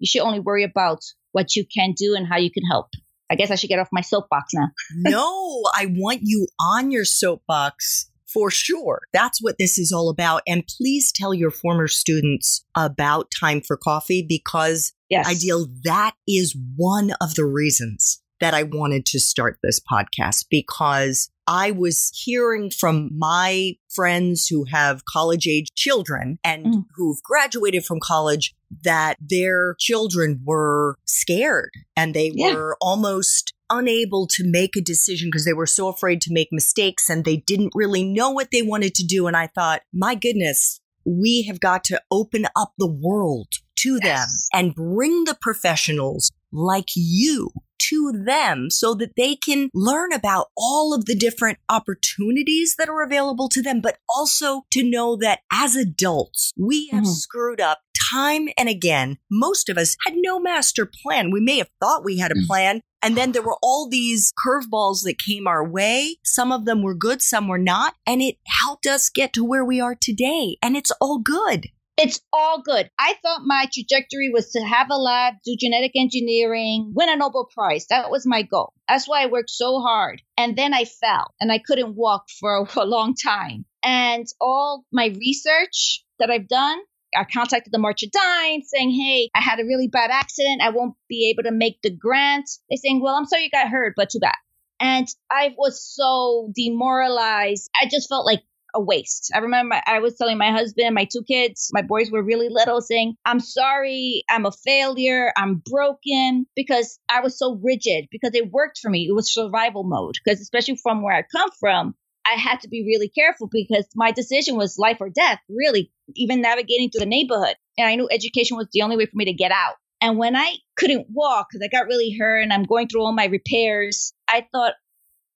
You 0.00 0.06
should 0.08 0.22
only 0.22 0.40
worry 0.40 0.64
about 0.64 0.98
what 1.30 1.54
you 1.54 1.64
can 1.64 1.94
do 1.96 2.16
and 2.16 2.26
how 2.26 2.38
you 2.38 2.50
can 2.50 2.64
help. 2.68 2.88
I 3.30 3.34
guess 3.34 3.50
I 3.50 3.54
should 3.54 3.68
get 3.68 3.78
off 3.78 3.88
my 3.92 4.00
soapbox 4.00 4.52
now. 4.54 4.68
no, 4.94 5.62
I 5.74 5.86
want 5.90 6.20
you 6.22 6.48
on 6.60 6.90
your 6.90 7.04
soapbox 7.04 8.10
for 8.32 8.50
sure. 8.50 9.02
That's 9.12 9.42
what 9.42 9.56
this 9.58 9.78
is 9.78 9.92
all 9.92 10.08
about. 10.08 10.42
And 10.46 10.64
please 10.66 11.12
tell 11.12 11.34
your 11.34 11.50
former 11.50 11.88
students 11.88 12.64
about 12.74 13.30
Time 13.38 13.60
for 13.60 13.76
Coffee 13.76 14.24
because 14.26 14.92
yes. 15.10 15.28
Aidyl, 15.28 15.66
that 15.84 16.14
is 16.26 16.56
one 16.76 17.12
of 17.20 17.34
the 17.34 17.44
reasons 17.44 18.21
that 18.42 18.54
I 18.54 18.64
wanted 18.64 19.06
to 19.06 19.20
start 19.20 19.58
this 19.62 19.80
podcast 19.80 20.46
because 20.50 21.30
I 21.46 21.70
was 21.70 22.10
hearing 22.12 22.70
from 22.70 23.10
my 23.16 23.74
friends 23.88 24.48
who 24.48 24.64
have 24.64 25.04
college 25.04 25.46
age 25.46 25.68
children 25.76 26.40
and 26.42 26.66
mm. 26.66 26.84
who've 26.96 27.22
graduated 27.22 27.84
from 27.84 28.00
college 28.02 28.52
that 28.82 29.16
their 29.20 29.76
children 29.78 30.40
were 30.44 30.96
scared 31.04 31.70
and 31.96 32.14
they 32.14 32.32
yeah. 32.34 32.52
were 32.52 32.76
almost 32.80 33.54
unable 33.70 34.26
to 34.26 34.42
make 34.44 34.74
a 34.76 34.80
decision 34.80 35.28
because 35.28 35.44
they 35.44 35.52
were 35.52 35.66
so 35.66 35.86
afraid 35.86 36.20
to 36.22 36.32
make 36.32 36.48
mistakes 36.50 37.08
and 37.08 37.24
they 37.24 37.36
didn't 37.36 37.72
really 37.76 38.04
know 38.04 38.30
what 38.30 38.48
they 38.50 38.62
wanted 38.62 38.92
to 38.96 39.04
do. 39.04 39.28
And 39.28 39.36
I 39.36 39.46
thought, 39.46 39.82
my 39.92 40.16
goodness, 40.16 40.80
we 41.04 41.44
have 41.44 41.60
got 41.60 41.84
to 41.84 42.02
open 42.10 42.46
up 42.56 42.72
the 42.76 42.90
world 42.90 43.48
to 43.76 44.00
yes. 44.02 44.48
them 44.52 44.60
and 44.60 44.74
bring 44.74 45.24
the 45.24 45.36
professionals 45.40 46.32
like 46.52 46.90
you 46.94 47.50
to 47.88 48.12
them 48.12 48.70
so 48.70 48.94
that 48.94 49.16
they 49.16 49.36
can 49.36 49.68
learn 49.74 50.12
about 50.12 50.46
all 50.56 50.94
of 50.94 51.06
the 51.06 51.14
different 51.14 51.58
opportunities 51.68 52.76
that 52.78 52.88
are 52.88 53.02
available 53.02 53.48
to 53.48 53.62
them, 53.62 53.80
but 53.80 53.98
also 54.08 54.62
to 54.70 54.88
know 54.88 55.16
that 55.16 55.40
as 55.52 55.74
adults, 55.74 56.52
we 56.56 56.88
have 56.88 57.02
mm-hmm. 57.02 57.12
screwed 57.12 57.60
up 57.60 57.80
time 58.12 58.48
and 58.56 58.68
again. 58.68 59.18
Most 59.30 59.68
of 59.68 59.78
us 59.78 59.96
had 60.06 60.14
no 60.16 60.38
master 60.38 60.86
plan. 60.86 61.30
We 61.30 61.40
may 61.40 61.58
have 61.58 61.70
thought 61.80 62.04
we 62.04 62.18
had 62.18 62.30
a 62.30 62.36
mm. 62.36 62.46
plan. 62.46 62.80
And 63.02 63.16
then 63.16 63.32
there 63.32 63.42
were 63.42 63.56
all 63.62 63.88
these 63.88 64.32
curveballs 64.46 65.02
that 65.04 65.18
came 65.18 65.46
our 65.46 65.66
way. 65.66 66.16
Some 66.24 66.52
of 66.52 66.66
them 66.66 66.82
were 66.82 66.94
good, 66.94 67.20
some 67.20 67.48
were 67.48 67.58
not. 67.58 67.94
And 68.06 68.22
it 68.22 68.36
helped 68.46 68.86
us 68.86 69.08
get 69.08 69.32
to 69.32 69.44
where 69.44 69.64
we 69.64 69.80
are 69.80 69.96
today. 70.00 70.56
And 70.62 70.76
it's 70.76 70.92
all 71.00 71.18
good. 71.18 71.66
It's 72.02 72.20
all 72.32 72.60
good. 72.62 72.90
I 72.98 73.14
thought 73.22 73.42
my 73.44 73.68
trajectory 73.72 74.28
was 74.28 74.50
to 74.50 74.60
have 74.60 74.88
a 74.90 74.96
lab, 74.96 75.34
do 75.44 75.54
genetic 75.56 75.92
engineering, 75.94 76.90
win 76.96 77.08
a 77.08 77.14
Nobel 77.14 77.48
Prize. 77.54 77.86
That 77.90 78.10
was 78.10 78.26
my 78.26 78.42
goal. 78.42 78.72
That's 78.88 79.06
why 79.08 79.22
I 79.22 79.26
worked 79.26 79.50
so 79.50 79.80
hard. 79.80 80.20
And 80.36 80.56
then 80.56 80.74
I 80.74 80.84
fell 80.84 81.32
and 81.40 81.52
I 81.52 81.58
couldn't 81.64 81.94
walk 81.94 82.24
for 82.40 82.66
a 82.76 82.84
long 82.84 83.14
time. 83.14 83.66
And 83.84 84.26
all 84.40 84.84
my 84.90 85.14
research 85.16 86.04
that 86.18 86.28
I've 86.28 86.48
done, 86.48 86.78
I 87.16 87.22
contacted 87.22 87.72
the 87.72 87.78
March 87.78 88.02
of 88.02 88.10
Dimes 88.10 88.68
saying, 88.68 88.90
Hey, 88.90 89.30
I 89.36 89.40
had 89.40 89.60
a 89.60 89.64
really 89.64 89.86
bad 89.86 90.10
accident. 90.10 90.60
I 90.60 90.70
won't 90.70 90.94
be 91.08 91.30
able 91.30 91.44
to 91.44 91.54
make 91.54 91.82
the 91.82 91.94
grant. 91.94 92.50
They're 92.68 92.78
saying, 92.78 93.00
Well, 93.00 93.14
I'm 93.14 93.26
sorry 93.26 93.44
you 93.44 93.50
got 93.50 93.68
hurt, 93.68 93.94
but 93.96 94.10
too 94.10 94.18
bad. 94.18 94.34
And 94.80 95.06
I 95.30 95.54
was 95.56 95.80
so 95.80 96.50
demoralized. 96.52 97.70
I 97.80 97.86
just 97.88 98.08
felt 98.08 98.26
like 98.26 98.42
a 98.74 98.80
waste. 98.80 99.30
I 99.34 99.38
remember 99.38 99.80
I 99.86 99.98
was 99.98 100.16
telling 100.16 100.38
my 100.38 100.50
husband, 100.50 100.94
my 100.94 101.06
two 101.10 101.22
kids, 101.22 101.70
my 101.72 101.82
boys 101.82 102.10
were 102.10 102.22
really 102.22 102.48
little, 102.48 102.80
saying, 102.80 103.16
I'm 103.24 103.40
sorry, 103.40 104.24
I'm 104.30 104.46
a 104.46 104.52
failure, 104.52 105.32
I'm 105.36 105.62
broken, 105.64 106.46
because 106.56 106.98
I 107.08 107.20
was 107.20 107.38
so 107.38 107.60
rigid, 107.62 108.06
because 108.10 108.34
it 108.34 108.50
worked 108.50 108.78
for 108.78 108.90
me. 108.90 109.06
It 109.08 109.14
was 109.14 109.32
survival 109.32 109.84
mode, 109.84 110.14
because 110.24 110.40
especially 110.40 110.76
from 110.76 111.02
where 111.02 111.14
I 111.14 111.22
come 111.22 111.50
from, 111.60 111.94
I 112.24 112.38
had 112.38 112.60
to 112.60 112.68
be 112.68 112.84
really 112.84 113.08
careful 113.08 113.48
because 113.50 113.86
my 113.94 114.12
decision 114.12 114.56
was 114.56 114.78
life 114.78 114.98
or 115.00 115.10
death, 115.10 115.40
really, 115.48 115.90
even 116.14 116.40
navigating 116.40 116.90
through 116.90 117.00
the 117.00 117.06
neighborhood. 117.06 117.56
And 117.76 117.86
I 117.86 117.96
knew 117.96 118.08
education 118.10 118.56
was 118.56 118.68
the 118.72 118.82
only 118.82 118.96
way 118.96 119.06
for 119.06 119.16
me 119.16 119.24
to 119.24 119.32
get 119.32 119.50
out. 119.50 119.74
And 120.00 120.18
when 120.18 120.36
I 120.36 120.56
couldn't 120.76 121.06
walk 121.10 121.48
because 121.50 121.64
I 121.64 121.68
got 121.68 121.86
really 121.86 122.16
hurt 122.16 122.42
and 122.42 122.52
I'm 122.52 122.64
going 122.64 122.88
through 122.88 123.02
all 123.02 123.12
my 123.12 123.26
repairs, 123.26 124.12
I 124.28 124.46
thought, 124.52 124.74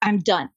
I'm 0.03 0.19
done. 0.19 0.51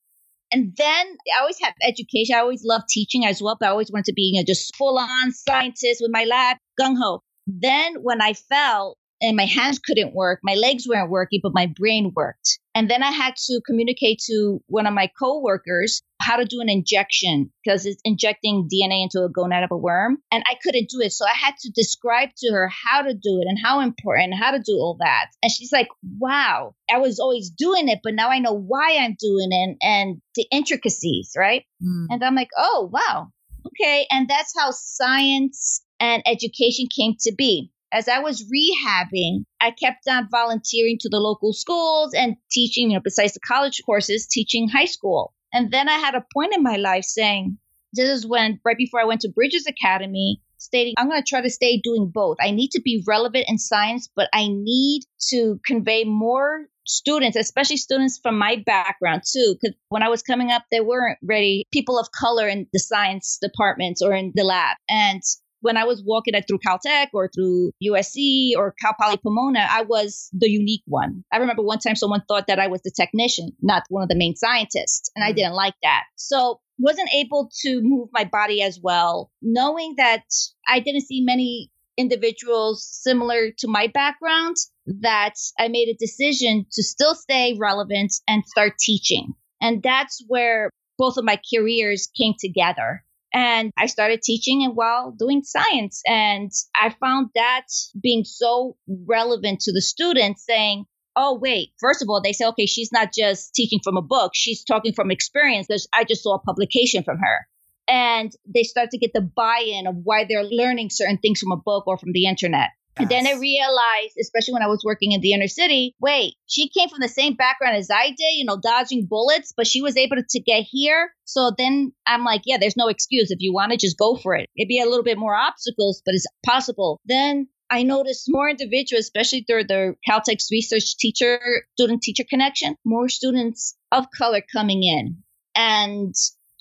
And 0.52 0.74
then 0.76 1.16
I 1.36 1.40
always 1.40 1.58
had 1.60 1.74
education. 1.82 2.34
I 2.34 2.40
always 2.40 2.64
loved 2.64 2.88
teaching 2.88 3.24
as 3.24 3.40
well, 3.40 3.56
but 3.58 3.66
I 3.66 3.70
always 3.70 3.90
wanted 3.90 4.06
to 4.06 4.12
be 4.14 4.32
you 4.34 4.40
know, 4.40 4.44
just 4.46 4.74
full 4.76 4.98
on 4.98 5.32
scientist 5.32 6.00
with 6.00 6.10
my 6.12 6.24
lab, 6.24 6.56
gung 6.80 6.96
ho. 6.98 7.20
Then 7.46 7.96
when 8.02 8.20
I 8.20 8.34
fell 8.34 8.96
and 9.20 9.36
my 9.36 9.44
hands 9.44 9.78
couldn't 9.78 10.14
work, 10.14 10.40
my 10.42 10.54
legs 10.54 10.86
weren't 10.88 11.10
working, 11.10 11.40
but 11.42 11.52
my 11.54 11.66
brain 11.66 12.12
worked. 12.14 12.58
And 12.74 12.88
then 12.88 13.02
I 13.02 13.10
had 13.10 13.34
to 13.36 13.60
communicate 13.66 14.20
to 14.26 14.62
one 14.66 14.86
of 14.86 14.94
my 14.94 15.10
coworkers 15.18 16.02
how 16.20 16.36
to 16.36 16.44
do 16.44 16.60
an 16.60 16.68
injection 16.68 17.50
because 17.64 17.84
it's 17.84 18.00
injecting 18.04 18.68
DNA 18.72 19.02
into 19.02 19.24
a 19.24 19.32
gonad 19.32 19.64
of 19.64 19.70
a 19.72 19.76
worm. 19.76 20.18
And 20.30 20.44
I 20.46 20.54
couldn't 20.62 20.88
do 20.88 21.00
it. 21.00 21.12
So 21.12 21.26
I 21.26 21.34
had 21.34 21.54
to 21.62 21.70
describe 21.74 22.30
to 22.38 22.52
her 22.52 22.68
how 22.68 23.02
to 23.02 23.12
do 23.12 23.40
it 23.42 23.48
and 23.48 23.58
how 23.62 23.80
important, 23.80 24.34
how 24.40 24.52
to 24.52 24.58
do 24.58 24.74
all 24.74 24.96
that. 25.00 25.26
And 25.42 25.50
she's 25.50 25.72
like, 25.72 25.88
wow, 26.18 26.74
I 26.90 26.98
was 26.98 27.18
always 27.18 27.50
doing 27.50 27.88
it, 27.88 28.00
but 28.02 28.14
now 28.14 28.30
I 28.30 28.38
know 28.38 28.54
why 28.54 28.98
I'm 29.00 29.16
doing 29.18 29.48
it 29.50 29.76
and 29.82 30.20
the 30.36 30.46
intricacies, 30.52 31.32
right? 31.36 31.64
Mm. 31.82 32.06
And 32.10 32.24
I'm 32.24 32.34
like, 32.34 32.50
oh, 32.56 32.88
wow. 32.92 33.28
Okay. 33.66 34.06
And 34.10 34.28
that's 34.28 34.54
how 34.58 34.70
science 34.70 35.82
and 35.98 36.22
education 36.26 36.86
came 36.94 37.14
to 37.20 37.34
be 37.36 37.72
as 37.92 38.08
I 38.08 38.20
was 38.20 38.44
rehabbing, 38.44 39.44
I 39.60 39.70
kept 39.70 40.06
on 40.08 40.28
volunteering 40.30 40.98
to 41.00 41.08
the 41.08 41.18
local 41.18 41.52
schools 41.52 42.14
and 42.14 42.36
teaching, 42.50 42.90
you 42.90 42.96
know, 42.96 43.02
besides 43.02 43.34
the 43.34 43.40
college 43.40 43.80
courses, 43.84 44.26
teaching 44.26 44.68
high 44.68 44.86
school. 44.86 45.34
And 45.52 45.72
then 45.72 45.88
I 45.88 45.98
had 45.98 46.14
a 46.14 46.24
point 46.32 46.54
in 46.54 46.62
my 46.62 46.76
life 46.76 47.04
saying, 47.04 47.58
this 47.92 48.08
is 48.08 48.26
when, 48.26 48.60
right 48.64 48.76
before 48.76 49.00
I 49.00 49.04
went 49.04 49.22
to 49.22 49.28
Bridges 49.28 49.66
Academy, 49.66 50.40
stating, 50.58 50.94
I'm 50.96 51.08
going 51.08 51.20
to 51.20 51.28
try 51.28 51.40
to 51.40 51.50
stay 51.50 51.80
doing 51.82 52.10
both. 52.14 52.36
I 52.40 52.52
need 52.52 52.70
to 52.72 52.80
be 52.80 53.02
relevant 53.06 53.46
in 53.48 53.58
science, 53.58 54.08
but 54.14 54.28
I 54.32 54.46
need 54.48 55.02
to 55.30 55.58
convey 55.66 56.04
more 56.04 56.66
students, 56.86 57.36
especially 57.36 57.78
students 57.78 58.20
from 58.22 58.38
my 58.38 58.62
background 58.64 59.22
too. 59.30 59.56
Because 59.60 59.76
when 59.88 60.02
I 60.02 60.08
was 60.08 60.22
coming 60.22 60.52
up, 60.52 60.62
they 60.70 60.80
weren't 60.80 61.18
ready, 61.22 61.66
people 61.72 61.98
of 61.98 62.12
color 62.12 62.46
in 62.46 62.66
the 62.72 62.78
science 62.78 63.38
departments 63.40 64.02
or 64.02 64.12
in 64.12 64.32
the 64.34 64.44
lab. 64.44 64.76
And 64.88 65.22
when 65.60 65.76
I 65.76 65.84
was 65.84 66.02
walking 66.04 66.34
through 66.46 66.58
Caltech 66.58 67.08
or 67.12 67.28
through 67.28 67.72
USC 67.82 68.52
or 68.56 68.74
Cal 68.80 68.94
Poly 69.00 69.16
Pomona, 69.16 69.66
I 69.70 69.82
was 69.82 70.28
the 70.32 70.50
unique 70.50 70.82
one. 70.86 71.24
I 71.32 71.38
remember 71.38 71.62
one 71.62 71.78
time 71.78 71.96
someone 71.96 72.22
thought 72.28 72.46
that 72.48 72.58
I 72.58 72.66
was 72.66 72.82
the 72.82 72.92
technician, 72.94 73.50
not 73.62 73.84
one 73.88 74.02
of 74.02 74.08
the 74.08 74.16
main 74.16 74.36
scientists, 74.36 75.10
and. 75.16 75.24
I 75.24 75.32
mm. 75.32 75.36
didn't 75.36 75.54
like 75.54 75.74
that. 75.82 76.04
So 76.16 76.60
wasn't 76.78 77.10
able 77.14 77.50
to 77.62 77.80
move 77.82 78.08
my 78.12 78.24
body 78.24 78.62
as 78.62 78.80
well, 78.82 79.30
knowing 79.42 79.94
that 79.98 80.24
I 80.66 80.80
didn't 80.80 81.02
see 81.02 81.22
many 81.22 81.70
individuals 81.96 82.88
similar 82.90 83.50
to 83.58 83.68
my 83.68 83.88
background 83.88 84.56
that 84.86 85.34
I 85.58 85.68
made 85.68 85.88
a 85.88 85.96
decision 85.98 86.66
to 86.72 86.82
still 86.82 87.14
stay 87.14 87.56
relevant 87.58 88.14
and 88.26 88.42
start 88.46 88.78
teaching. 88.78 89.34
And 89.60 89.82
that's 89.82 90.24
where 90.26 90.70
both 90.96 91.18
of 91.18 91.24
my 91.24 91.38
careers 91.54 92.08
came 92.16 92.34
together 92.38 93.04
and 93.32 93.72
I 93.76 93.86
started 93.86 94.22
teaching 94.22 94.64
and 94.64 94.74
while 94.74 95.12
doing 95.12 95.42
science. 95.42 96.02
And 96.06 96.50
I 96.74 96.90
found 96.90 97.30
that 97.34 97.66
being 98.00 98.24
so 98.24 98.76
relevant 98.88 99.60
to 99.60 99.72
the 99.72 99.80
students 99.80 100.44
saying, 100.44 100.86
oh, 101.16 101.38
wait, 101.40 101.70
first 101.78 102.02
of 102.02 102.08
all, 102.08 102.20
they 102.22 102.32
say, 102.32 102.46
okay, 102.46 102.66
she's 102.66 102.92
not 102.92 103.12
just 103.12 103.54
teaching 103.54 103.80
from 103.82 103.96
a 103.96 104.02
book, 104.02 104.32
she's 104.34 104.64
talking 104.64 104.92
from 104.92 105.10
experience 105.10 105.66
because 105.66 105.88
I 105.94 106.04
just 106.04 106.22
saw 106.22 106.36
a 106.36 106.40
publication 106.40 107.02
from 107.02 107.18
her. 107.18 107.46
And 107.88 108.32
they 108.46 108.62
start 108.62 108.90
to 108.90 108.98
get 108.98 109.12
the 109.12 109.20
buy 109.20 109.64
in 109.66 109.86
of 109.86 109.96
why 110.04 110.24
they're 110.28 110.44
learning 110.44 110.90
certain 110.90 111.18
things 111.18 111.40
from 111.40 111.50
a 111.50 111.56
book 111.56 111.86
or 111.88 111.98
from 111.98 112.12
the 112.12 112.26
internet. 112.26 112.70
And 112.96 113.08
then 113.08 113.26
I 113.26 113.32
realized, 113.32 114.16
especially 114.20 114.54
when 114.54 114.62
I 114.62 114.68
was 114.68 114.82
working 114.84 115.12
in 115.12 115.20
the 115.20 115.32
inner 115.32 115.48
city, 115.48 115.94
wait, 116.00 116.34
she 116.46 116.68
came 116.68 116.88
from 116.88 117.00
the 117.00 117.08
same 117.08 117.34
background 117.34 117.76
as 117.76 117.90
I 117.90 118.08
did, 118.08 118.34
you 118.34 118.44
know, 118.44 118.58
dodging 118.60 119.06
bullets, 119.06 119.52
but 119.56 119.66
she 119.66 119.80
was 119.80 119.96
able 119.96 120.16
to 120.16 120.40
get 120.40 120.64
here. 120.68 121.10
So 121.24 121.52
then 121.56 121.92
I'm 122.06 122.24
like, 122.24 122.42
yeah, 122.44 122.58
there's 122.58 122.76
no 122.76 122.88
excuse. 122.88 123.30
If 123.30 123.40
you 123.40 123.52
want 123.52 123.72
to, 123.72 123.78
just 123.78 123.98
go 123.98 124.16
for 124.16 124.34
it. 124.34 124.50
It'd 124.56 124.68
be 124.68 124.80
a 124.80 124.86
little 124.86 125.04
bit 125.04 125.18
more 125.18 125.34
obstacles, 125.34 126.02
but 126.04 126.14
it's 126.14 126.26
possible. 126.44 127.00
Then 127.06 127.48
I 127.70 127.84
noticed 127.84 128.26
more 128.28 128.50
individuals, 128.50 129.04
especially 129.04 129.44
through 129.48 129.64
the 129.64 129.94
Caltech's 130.04 130.48
research 130.50 130.96
teacher, 130.98 131.40
student 131.78 132.02
teacher 132.02 132.24
connection, 132.28 132.76
more 132.84 133.08
students 133.08 133.76
of 133.92 134.06
color 134.16 134.42
coming 134.52 134.82
in 134.82 135.18
and 135.54 136.14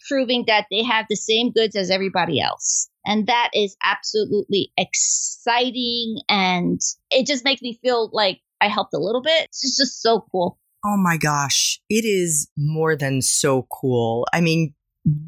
proving 0.07 0.45
that 0.47 0.65
they 0.71 0.83
have 0.83 1.05
the 1.09 1.15
same 1.15 1.51
goods 1.51 1.75
as 1.75 1.89
everybody 1.89 2.39
else. 2.39 2.89
And 3.09 3.25
that 3.25 3.49
is 3.55 3.75
absolutely 3.83 4.71
exciting. 4.77 6.19
And 6.29 6.79
it 7.09 7.25
just 7.25 7.43
makes 7.43 7.61
me 7.63 7.79
feel 7.81 8.11
like 8.13 8.39
I 8.61 8.67
helped 8.67 8.93
a 8.93 8.99
little 8.99 9.23
bit. 9.23 9.45
It's 9.45 9.77
just 9.77 10.01
so 10.01 10.25
cool. 10.31 10.59
Oh 10.85 10.95
my 10.95 11.17
gosh. 11.17 11.81
It 11.89 12.05
is 12.05 12.49
more 12.55 12.95
than 12.95 13.23
so 13.23 13.65
cool. 13.71 14.27
I 14.31 14.41
mean, 14.41 14.75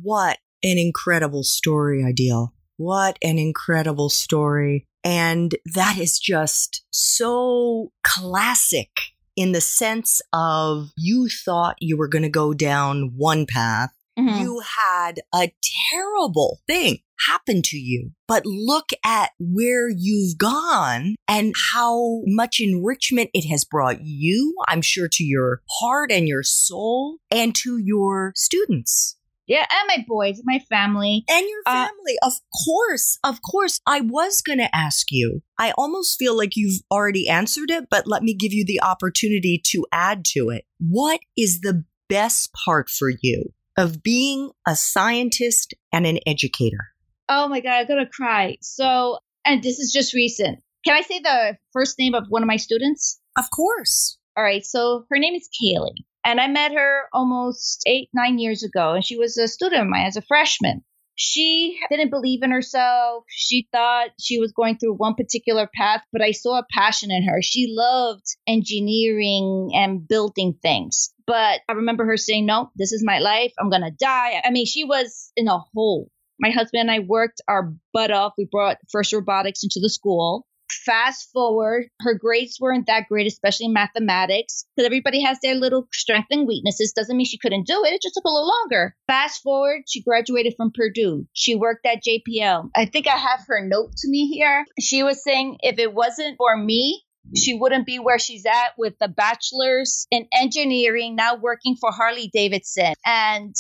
what 0.04 0.38
an 0.64 0.78
incredible 0.78 1.44
story, 1.44 2.04
Aidyl. 2.04 2.50
What 2.78 3.18
an 3.24 3.40
incredible 3.40 4.10
story. 4.10 4.86
And 5.04 5.56
that 5.74 5.98
is 5.98 6.20
just 6.20 6.86
so 6.92 7.92
classic 8.04 8.92
in 9.36 9.54
the 9.54 9.62
sense 9.62 10.22
of 10.34 10.92
you 10.96 11.30
thought 11.30 11.78
you 11.80 11.98
were 11.98 12.08
going 12.08 12.22
to 12.22 12.30
go 12.30 12.54
down 12.54 13.14
one 13.18 13.48
path. 13.48 13.92
Mm-hmm. 14.22 14.42
You 14.42 14.62
had 14.62 15.22
a 15.34 15.52
terrible 15.92 16.60
thing 16.68 17.00
happen 17.28 17.62
to 17.64 17.78
you. 17.78 18.12
But 18.28 18.46
look 18.46 18.90
at 19.04 19.32
where 19.40 19.90
you've 19.90 20.38
gone 20.38 21.16
and 21.28 21.54
how 21.74 22.22
much 22.26 22.60
enrichment 22.60 23.30
it 23.34 23.48
has 23.50 23.64
brought 23.64 24.02
you, 24.02 24.56
I'm 24.68 24.82
sure, 24.82 25.08
to 25.12 25.24
your 25.24 25.62
heart 25.80 26.12
and 26.12 26.28
your 26.28 26.44
soul 26.44 27.18
and 27.30 27.56
to 27.56 27.78
your 27.78 28.34
students. 28.36 29.18
Yeah, 29.48 29.66
and 29.70 29.88
my 29.88 30.06
boys, 30.08 30.40
my 30.46 30.60
family. 30.70 31.26
And 31.30 31.46
your 31.46 31.62
uh, 31.66 31.88
family. 31.88 32.16
Uh, 32.22 32.28
of 32.28 32.34
course. 32.66 33.20
Of 33.24 33.40
course. 33.42 33.82
I 33.86 34.00
was 34.00 34.42
going 34.42 34.60
to 34.60 34.74
ask 34.74 35.08
you. 35.12 35.42
I 35.58 35.72
almost 35.78 36.18
feel 36.18 36.38
like 36.38 36.56
you've 36.56 36.82
already 36.90 37.28
answered 37.28 37.70
it, 37.70 37.88
but 37.90 38.08
let 38.08 38.24
me 38.24 38.34
give 38.34 38.54
you 38.54 38.64
the 38.66 38.82
opportunity 38.82 39.62
to 39.68 39.86
add 39.92 40.24
to 40.34 40.50
it. 40.52 40.66
What 40.80 41.20
is 41.36 41.62
the 41.62 41.84
best 42.08 42.54
part 42.54 42.90
for 42.90 43.10
you 43.22 43.54
of 43.82 44.04
being 44.04 44.52
a 44.68 44.76
scientist 44.76 45.74
and 45.92 46.06
an 46.06 46.20
educator? 46.26 46.90
Oh 47.28 47.48
my 47.48 47.60
god, 47.60 47.80
I'm 47.80 47.88
gonna 47.88 48.08
cry. 48.08 48.58
So, 48.62 49.18
and 49.44 49.64
this 49.64 49.80
is 49.80 49.92
just 49.92 50.14
recent. 50.14 50.60
Can 50.86 50.96
I 50.96 51.02
say 51.02 51.20
the 51.20 51.58
first 51.74 51.98
name 52.00 52.14
of 52.14 52.26
one 52.30 52.44
of 52.44 52.48
my 52.48 52.58
students? 52.58 53.20
Of 53.38 53.46
course. 53.56 54.18
All 54.38 54.44
right. 54.44 54.66
So 54.66 55.06
her 55.10 55.20
name 55.20 55.36
is 55.36 55.50
Kaylee, 55.50 56.06
and 56.24 56.40
I 56.40 56.48
met 56.48 56.74
her 56.74 57.04
almost 57.12 57.84
eight, 57.86 58.10
nine 58.14 58.40
years 58.40 58.64
ago, 58.64 58.94
and 58.94 59.04
she 59.04 59.18
was 59.18 59.38
a 59.38 59.48
student 59.48 59.82
of 59.82 59.88
mine 59.88 60.06
as 60.06 60.18
a 60.18 60.22
freshman. 60.22 60.84
She 61.22 61.80
didn't 61.90 62.10
believe 62.10 62.42
in 62.42 62.52
herself. 62.52 63.26
She 63.30 63.68
thought 63.72 64.10
she 64.20 64.40
was 64.40 64.52
going 64.52 64.78
through 64.78 64.96
one 64.96 65.14
particular 65.14 65.70
path, 65.74 66.02
but 66.12 66.22
I 66.22 66.32
saw 66.32 66.60
a 66.60 66.66
passion 66.72 67.12
in 67.12 67.24
her. 67.28 67.42
She 67.42 67.68
loved 67.70 68.26
engineering 68.48 69.70
and 69.76 70.08
building 70.08 70.56
things. 70.62 71.14
But 71.28 71.62
I 71.70 71.74
remember 71.74 72.06
her 72.06 72.18
saying, 72.18 72.46
No, 72.48 72.72
this 72.76 72.92
is 72.92 73.04
my 73.06 73.20
life. 73.20 73.54
I'm 73.60 73.70
going 73.70 73.84
to 73.84 73.92
die. 73.92 74.42
I 74.44 74.50
mean, 74.50 74.66
she 74.66 74.84
was 74.84 75.32
in 75.36 75.48
a 75.48 75.60
hole 75.74 76.10
my 76.42 76.50
husband 76.50 76.82
and 76.82 76.92
I 76.92 77.00
worked 77.00 77.40
our 77.48 77.72
butt 77.94 78.12
off. 78.12 78.34
We 78.38 78.48
brought 78.52 78.78
FIRST 78.92 79.14
Robotics 79.14 79.64
into 79.64 79.80
the 79.80 79.90
school. 79.90 80.48
Fast 80.86 81.30
forward, 81.32 81.88
her 82.00 82.16
grades 82.16 82.58
weren't 82.60 82.88
that 82.88 83.08
great, 83.08 83.28
especially 83.28 83.68
in 83.68 83.74
mathematics, 83.74 84.66
because 84.76 84.86
everybody 84.86 85.22
has 85.22 85.38
their 85.42 85.56
little 85.56 85.88
strengths 85.92 86.30
and 86.32 86.48
weaknesses. 86.48 86.94
Doesn't 86.94 87.16
mean 87.16 87.26
she 87.26 87.38
couldn't 87.38 87.68
do 87.68 87.84
it. 87.86 87.94
It 87.94 88.02
just 88.02 88.16
took 88.16 88.26
a 88.26 88.30
little 88.30 88.48
longer. 88.48 88.96
Fast 89.08 89.42
forward, 89.42 89.84
she 89.88 90.02
graduated 90.02 90.56
from 90.58 90.72
Purdue. 90.74 91.28
She 91.34 91.56
worked 91.56 91.86
at 91.86 92.04
JPL. 92.04 92.70
I 92.76 92.86
think 92.86 93.08
I 93.08 93.18
have 93.18 93.42
her 93.48 93.66
note 93.66 93.92
to 93.98 94.10
me 94.10 94.28
here. 94.28 94.66
She 94.80 95.04
was 95.04 95.24
saying, 95.24 95.58
if 95.62 95.78
it 95.78 95.94
wasn't 95.94 96.38
for 96.38 96.58
me, 96.58 97.04
she 97.36 97.54
wouldn't 97.54 97.86
be 97.86 98.00
where 98.00 98.20
she's 98.20 98.46
at 98.46 98.74
with 98.78 98.96
the 99.00 99.08
bachelor's 99.08 100.08
in 100.10 100.28
engineering, 100.34 101.16
now 101.16 101.36
working 101.36 101.76
for 101.80 101.92
Harley 101.92 102.30
Davidson. 102.34 102.94
And 103.06 103.56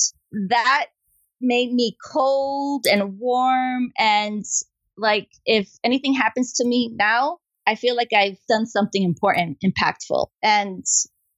that 0.50 0.88
made 1.40 1.72
me 1.74 1.96
cold 2.12 2.86
and 2.90 3.20
warm 3.20 3.92
and 3.98 4.44
like 5.02 5.28
if 5.46 5.70
anything 5.84 6.14
happens 6.14 6.54
to 6.54 6.66
me 6.66 6.92
now 6.94 7.38
i 7.68 7.76
feel 7.76 7.96
like 7.96 8.14
i've 8.16 8.38
done 8.48 8.66
something 8.66 9.04
important 9.04 9.58
impactful 9.64 10.28
and 10.42 10.86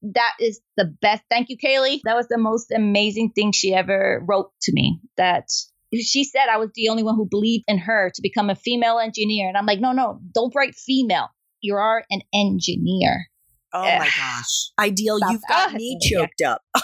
that 0.03 0.33
is 0.39 0.59
the 0.75 0.93
best. 1.01 1.23
Thank 1.29 1.49
you, 1.49 1.57
Kaylee. 1.57 2.01
That 2.03 2.15
was 2.15 2.27
the 2.27 2.37
most 2.37 2.71
amazing 2.71 3.31
thing 3.33 3.51
she 3.51 3.73
ever 3.73 4.21
wrote 4.27 4.51
to 4.63 4.73
me. 4.73 4.99
That 5.17 5.45
she 5.93 6.23
said 6.23 6.47
I 6.51 6.57
was 6.57 6.69
the 6.75 6.89
only 6.89 7.03
one 7.03 7.15
who 7.15 7.27
believed 7.29 7.65
in 7.67 7.77
her 7.79 8.11
to 8.13 8.21
become 8.21 8.49
a 8.49 8.55
female 8.55 8.99
engineer. 8.99 9.47
And 9.47 9.57
I'm 9.57 9.65
like, 9.65 9.79
no, 9.79 9.91
no, 9.91 10.19
don't 10.33 10.53
write 10.55 10.75
female. 10.75 11.27
You 11.61 11.75
are 11.75 12.03
an 12.09 12.21
engineer. 12.33 13.27
Oh 13.73 13.81
my 13.81 14.05
gosh. 14.05 14.71
Aidyl, 14.79 15.17
Stop. 15.17 15.31
you've 15.31 15.41
got 15.47 15.73
me 15.73 15.97
choked 16.11 16.33
yeah. 16.39 16.51
up. 16.53 16.61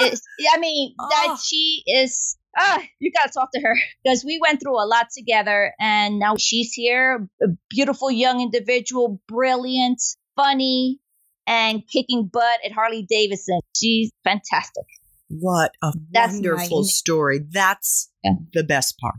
I 0.00 0.58
mean, 0.58 0.94
oh. 1.00 1.08
that 1.08 1.26
ah. 1.30 1.40
she 1.42 1.82
is 1.86 2.36
ah, 2.58 2.82
you 2.98 3.12
got 3.12 3.26
to 3.26 3.32
talk 3.32 3.50
to 3.54 3.60
her 3.60 3.76
because 4.04 4.24
we 4.24 4.38
went 4.40 4.60
through 4.60 4.82
a 4.82 4.86
lot 4.86 5.06
together 5.16 5.72
and 5.78 6.18
now 6.18 6.36
she's 6.38 6.72
here, 6.72 7.28
a 7.42 7.46
beautiful 7.70 8.10
young 8.10 8.40
individual, 8.40 9.20
brilliant, 9.28 10.02
funny, 10.36 10.98
and 11.46 11.82
kicking 11.90 12.28
butt 12.30 12.60
at 12.64 12.72
Harley 12.72 13.06
Davidson. 13.08 13.60
She's 13.74 14.10
fantastic. 14.24 14.84
What 15.28 15.72
a 15.82 15.92
That's 16.10 16.34
wonderful 16.34 16.84
story. 16.84 17.40
That's 17.50 18.10
yeah. 18.24 18.32
the 18.52 18.64
best 18.64 18.98
part. 18.98 19.16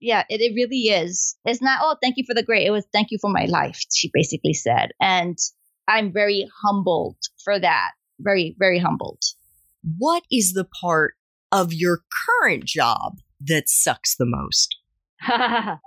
Yeah, 0.00 0.24
it, 0.28 0.40
it 0.40 0.54
really 0.54 0.88
is. 0.88 1.36
It's 1.44 1.62
not, 1.62 1.80
oh, 1.82 1.96
thank 2.02 2.16
you 2.18 2.24
for 2.26 2.34
the 2.34 2.42
great. 2.42 2.66
It 2.66 2.70
was 2.70 2.86
thank 2.92 3.10
you 3.10 3.18
for 3.20 3.30
my 3.30 3.46
life, 3.46 3.80
she 3.94 4.10
basically 4.12 4.52
said. 4.52 4.90
And 5.00 5.38
I'm 5.88 6.12
very 6.12 6.46
humbled 6.62 7.16
for 7.44 7.58
that. 7.58 7.92
Very, 8.20 8.54
very 8.58 8.78
humbled. 8.78 9.22
What 9.98 10.22
is 10.30 10.52
the 10.52 10.64
part 10.64 11.14
of 11.56 11.72
your 11.72 12.00
current 12.26 12.64
job 12.64 13.18
that 13.40 13.64
sucks 13.68 14.16
the 14.16 14.26
most? 14.26 14.76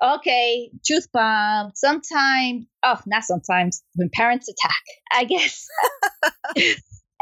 okay, 0.03 0.71
truth 0.85 1.07
bomb. 1.13 1.71
Sometimes, 1.75 2.65
oh, 2.83 2.99
not 3.05 3.23
sometimes, 3.23 3.83
when 3.93 4.09
parents 4.11 4.49
attack, 4.49 4.81
I 5.11 5.23
guess. 5.25 5.67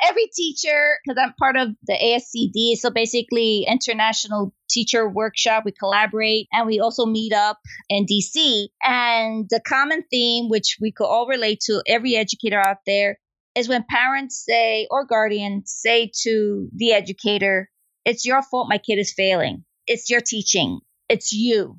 Every 0.07 0.27
teacher, 0.33 0.99
because 1.03 1.21
I'm 1.21 1.33
part 1.39 1.57
of 1.57 1.69
the 1.87 1.93
ASCD, 1.93 2.77
so 2.77 2.91
basically 2.91 3.65
International 3.67 4.53
Teacher 4.69 5.09
Workshop, 5.09 5.63
we 5.65 5.71
collaborate 5.71 6.47
and 6.53 6.67
we 6.67 6.79
also 6.79 7.05
meet 7.07 7.33
up 7.33 7.57
in 7.89 8.05
DC. 8.05 8.67
And 8.83 9.47
the 9.49 9.59
common 9.67 10.03
theme, 10.09 10.49
which 10.49 10.77
we 10.79 10.91
could 10.91 11.07
all 11.07 11.27
relate 11.27 11.61
to, 11.65 11.81
every 11.87 12.15
educator 12.15 12.59
out 12.59 12.77
there, 12.85 13.17
is 13.55 13.67
when 13.67 13.83
parents 13.89 14.45
say, 14.47 14.87
or 14.91 15.05
guardians 15.05 15.73
say 15.75 16.11
to 16.21 16.69
the 16.75 16.93
educator, 16.93 17.69
it's 18.07 18.25
your 18.25 18.41
fault 18.41 18.69
my 18.69 18.77
kid 18.77 18.99
is 18.99 19.13
failing. 19.13 19.65
It's 19.85 20.09
your 20.09 20.21
teaching. 20.21 20.79
It's 21.09 21.33
you. 21.33 21.77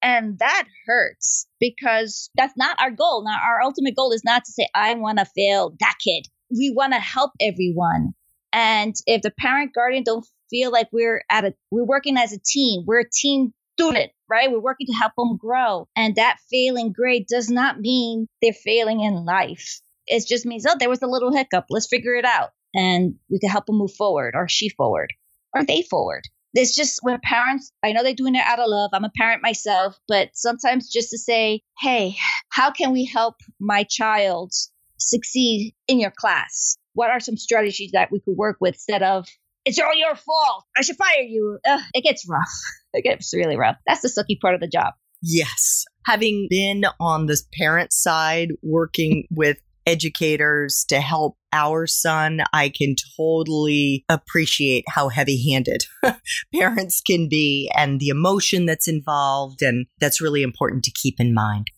And 0.00 0.38
that 0.38 0.64
hurts 0.86 1.46
because 1.60 2.30
that's 2.34 2.56
not 2.56 2.80
our 2.80 2.90
goal. 2.90 3.22
Now, 3.22 3.36
our 3.46 3.60
ultimate 3.60 3.94
goal 3.94 4.12
is 4.12 4.24
not 4.24 4.46
to 4.46 4.52
say, 4.52 4.66
I 4.74 4.94
want 4.94 5.18
to 5.18 5.26
fail 5.26 5.74
that 5.80 5.96
kid. 6.02 6.26
We 6.50 6.72
want 6.74 6.94
to 6.94 6.98
help 6.98 7.32
everyone. 7.38 8.14
And 8.50 8.94
if 9.06 9.20
the 9.20 9.30
parent 9.38 9.74
guardian 9.74 10.04
don't 10.04 10.26
feel 10.48 10.72
like 10.72 10.88
we're 10.90 11.22
at 11.28 11.44
a, 11.44 11.54
we're 11.70 11.84
working 11.84 12.16
as 12.16 12.32
a 12.32 12.38
team, 12.38 12.84
we're 12.86 13.00
a 13.00 13.10
team 13.10 13.52
student, 13.74 14.10
right? 14.26 14.50
We're 14.50 14.60
working 14.60 14.86
to 14.86 14.94
help 14.94 15.12
them 15.18 15.36
grow. 15.36 15.86
And 15.94 16.14
that 16.14 16.38
failing 16.50 16.92
grade 16.92 17.26
does 17.28 17.50
not 17.50 17.78
mean 17.78 18.26
they're 18.40 18.54
failing 18.54 19.00
in 19.00 19.26
life. 19.26 19.82
It 20.06 20.26
just 20.26 20.46
means, 20.46 20.64
oh, 20.66 20.76
there 20.78 20.88
was 20.88 21.02
a 21.02 21.06
little 21.06 21.36
hiccup. 21.36 21.66
Let's 21.68 21.88
figure 21.88 22.14
it 22.14 22.24
out. 22.24 22.52
And 22.74 23.16
we 23.28 23.38
can 23.38 23.50
help 23.50 23.66
them 23.66 23.76
move 23.76 23.92
forward 23.92 24.34
or 24.34 24.48
she 24.48 24.70
forward 24.70 25.12
or 25.54 25.64
they 25.64 25.82
forward. 25.82 26.22
It's 26.54 26.74
just 26.74 27.00
when 27.02 27.18
parents, 27.22 27.70
I 27.84 27.92
know 27.92 28.02
they're 28.02 28.14
doing 28.14 28.34
it 28.34 28.42
out 28.44 28.58
of 28.58 28.68
love. 28.68 28.90
I'm 28.92 29.04
a 29.04 29.12
parent 29.16 29.42
myself, 29.42 29.98
but 30.08 30.30
sometimes 30.34 30.90
just 30.90 31.10
to 31.10 31.18
say, 31.18 31.62
hey, 31.78 32.16
how 32.48 32.70
can 32.70 32.92
we 32.92 33.04
help 33.04 33.36
my 33.60 33.84
child 33.84 34.52
succeed 34.96 35.74
in 35.86 36.00
your 36.00 36.10
class? 36.10 36.76
What 36.94 37.10
are 37.10 37.20
some 37.20 37.36
strategies 37.36 37.92
that 37.92 38.10
we 38.10 38.20
could 38.20 38.36
work 38.36 38.56
with 38.60 38.74
instead 38.74 39.02
of, 39.02 39.28
it's 39.64 39.78
all 39.78 39.94
your 39.94 40.16
fault. 40.16 40.64
I 40.76 40.82
should 40.82 40.96
fire 40.96 41.20
you. 41.20 41.58
Ugh, 41.68 41.80
it 41.94 42.02
gets 42.02 42.28
rough. 42.28 42.48
It 42.94 43.02
gets 43.04 43.34
really 43.34 43.58
rough. 43.58 43.76
That's 43.86 44.00
the 44.00 44.08
sucky 44.08 44.40
part 44.40 44.54
of 44.54 44.62
the 44.62 44.66
job. 44.66 44.94
Yes. 45.22 45.84
Having 46.06 46.46
been 46.48 46.86
on 46.98 47.26
the 47.26 47.38
parent 47.52 47.92
side, 47.92 48.48
working 48.62 49.26
with 49.30 49.58
educators 49.88 50.84
to 50.90 51.00
help 51.00 51.38
our 51.52 51.86
son, 51.86 52.40
I 52.52 52.68
can 52.68 52.94
totally 53.16 54.04
appreciate 54.08 54.84
how 54.86 55.08
heavy 55.08 55.50
handed 55.50 55.84
parents 56.54 57.00
can 57.00 57.28
be 57.28 57.70
and 57.74 57.98
the 57.98 58.08
emotion 58.08 58.66
that's 58.66 58.86
involved. 58.86 59.62
And 59.62 59.86
that's 59.98 60.20
really 60.20 60.42
important 60.42 60.84
to 60.84 60.92
keep 60.92 61.18
in 61.18 61.32
mind. 61.32 61.68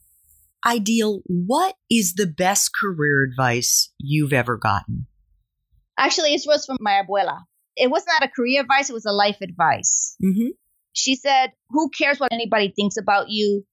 Aidyl, 0.67 1.21
what 1.27 1.77
is 1.89 2.15
the 2.15 2.27
best 2.27 2.73
career 2.75 3.23
advice 3.23 3.93
you've 3.99 4.33
ever 4.33 4.59
gotten? 4.59 5.07
Actually, 5.97 6.35
it 6.35 6.43
was 6.47 6.67
from 6.67 6.79
my 6.81 7.01
abuela. 7.03 7.43
It 7.77 7.91
was 7.91 8.05
not 8.07 8.25
a 8.25 8.29
career 8.29 8.61
advice, 8.61 8.91
it 8.91 8.95
was 8.95 9.07
a 9.07 9.13
life 9.13 9.39
advice. 9.41 10.17
Mm-hmm. 10.23 10.49
She 10.93 11.15
said, 11.15 11.53
Who 11.71 11.89
cares 11.91 12.19
what 12.19 12.33
anybody 12.33 12.73
thinks 12.75 12.97
about 12.97 13.27
you? 13.29 13.65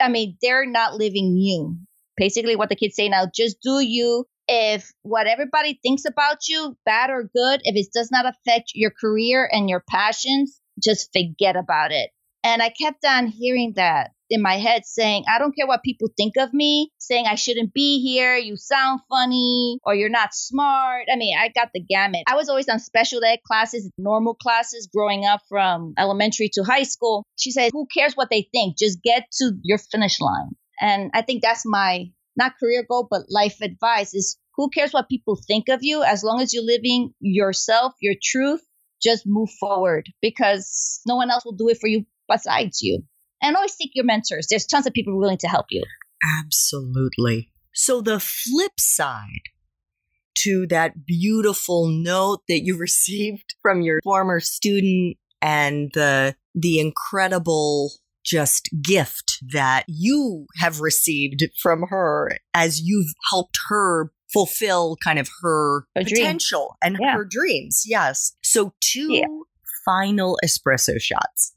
I 0.00 0.08
mean, 0.08 0.38
they're 0.40 0.66
not 0.66 0.94
living 0.94 1.36
you 1.36 1.76
basically 2.20 2.54
what 2.54 2.68
the 2.68 2.76
kids 2.76 2.94
say 2.94 3.08
now 3.08 3.24
just 3.34 3.56
do 3.62 3.80
you. 3.80 4.26
If 4.46 4.90
what 5.02 5.26
everybody 5.26 5.78
thinks 5.82 6.04
about 6.04 6.48
you 6.48 6.76
bad 6.84 7.10
or 7.10 7.22
good 7.22 7.60
if 7.64 7.76
it 7.76 7.92
does 7.94 8.10
not 8.10 8.26
affect 8.26 8.72
your 8.74 8.90
career 8.90 9.48
and 9.50 9.70
your 9.70 9.82
passions 9.88 10.60
just 10.82 11.10
forget 11.12 11.56
about 11.56 11.92
it. 11.92 12.10
And 12.44 12.62
i 12.62 12.68
kept 12.70 13.04
on 13.04 13.26
hearing 13.26 13.74
that 13.76 14.10
in 14.28 14.42
my 14.42 14.54
head 14.54 14.82
saying 14.86 15.24
i 15.28 15.38
don't 15.38 15.54
care 15.54 15.66
what 15.66 15.82
people 15.82 16.08
think 16.16 16.34
of 16.38 16.52
me 16.52 16.90
saying 16.98 17.26
i 17.26 17.36
shouldn't 17.36 17.72
be 17.72 18.02
here. 18.02 18.36
You 18.36 18.56
sound 18.56 19.00
funny 19.08 19.78
or 19.84 19.94
you're 19.94 20.10
not 20.10 20.34
smart. 20.34 21.06
I 21.12 21.16
mean 21.16 21.36
i 21.38 21.48
got 21.48 21.70
the 21.72 21.82
gamut. 21.82 22.24
I 22.26 22.36
was 22.36 22.48
always 22.48 22.68
on 22.68 22.80
special 22.80 23.24
ed 23.24 23.38
classes 23.46 23.90
normal 23.96 24.34
classes 24.34 24.88
growing 24.92 25.24
up 25.24 25.40
from 25.48 25.94
elementary 25.96 26.50
to 26.54 26.64
high 26.64 26.84
school. 26.84 27.24
She 27.38 27.50
said 27.50 27.70
who 27.72 27.86
cares 27.96 28.14
what 28.14 28.30
they 28.30 28.48
think? 28.52 28.76
Just 28.76 29.02
get 29.02 29.24
to 29.38 29.52
your 29.62 29.78
finish 29.78 30.20
line 30.20 30.50
and 30.80 31.10
I 31.14 31.22
think 31.22 31.42
that's 31.42 31.64
my 31.64 32.10
not 32.36 32.58
career 32.58 32.84
goal, 32.88 33.06
but 33.10 33.22
life 33.28 33.60
advice 33.60 34.14
is 34.14 34.38
who 34.56 34.70
cares 34.70 34.92
what 34.92 35.08
people 35.08 35.36
think 35.36 35.68
of 35.68 35.80
you 35.82 36.02
as 36.02 36.22
long 36.22 36.40
as 36.40 36.52
you're 36.52 36.64
living 36.64 37.12
yourself, 37.20 37.94
your 38.00 38.14
truth, 38.22 38.60
just 39.02 39.24
move 39.26 39.50
forward 39.58 40.08
because 40.20 41.00
no 41.06 41.16
one 41.16 41.30
else 41.30 41.44
will 41.44 41.56
do 41.56 41.68
it 41.68 41.78
for 41.80 41.86
you 41.86 42.04
besides 42.28 42.82
you. 42.82 43.02
And 43.42 43.56
always 43.56 43.72
seek 43.72 43.92
your 43.94 44.04
mentors. 44.04 44.48
There's 44.48 44.66
tons 44.66 44.86
of 44.86 44.92
people 44.92 45.18
willing 45.18 45.38
to 45.38 45.48
help 45.48 45.66
you. 45.70 45.82
Absolutely. 46.38 47.50
So 47.72 48.02
the 48.02 48.20
flip 48.20 48.72
side 48.78 49.48
to 50.38 50.66
that 50.68 51.06
beautiful 51.06 51.88
note 51.88 52.40
that 52.48 52.60
you 52.64 52.76
received 52.78 53.54
from 53.62 53.80
your 53.80 54.00
former 54.02 54.40
student 54.40 55.16
and 55.40 55.90
the 55.94 56.34
the 56.54 56.78
incredible 56.80 57.92
just 58.24 58.68
gift 58.82 59.38
that 59.52 59.84
you 59.88 60.46
have 60.56 60.80
received 60.80 61.42
from 61.60 61.84
her 61.88 62.36
as 62.54 62.80
you've 62.80 63.12
helped 63.30 63.58
her 63.68 64.12
fulfill 64.32 64.96
kind 65.02 65.18
of 65.18 65.28
her 65.42 65.84
potential 65.96 66.76
dream. 66.82 66.94
and 66.94 66.98
yeah. 67.00 67.14
her 67.14 67.24
dreams. 67.24 67.82
Yes. 67.86 68.34
So 68.42 68.74
two 68.80 69.12
yeah. 69.12 69.26
final 69.84 70.38
espresso 70.44 71.00
shots. 71.00 71.52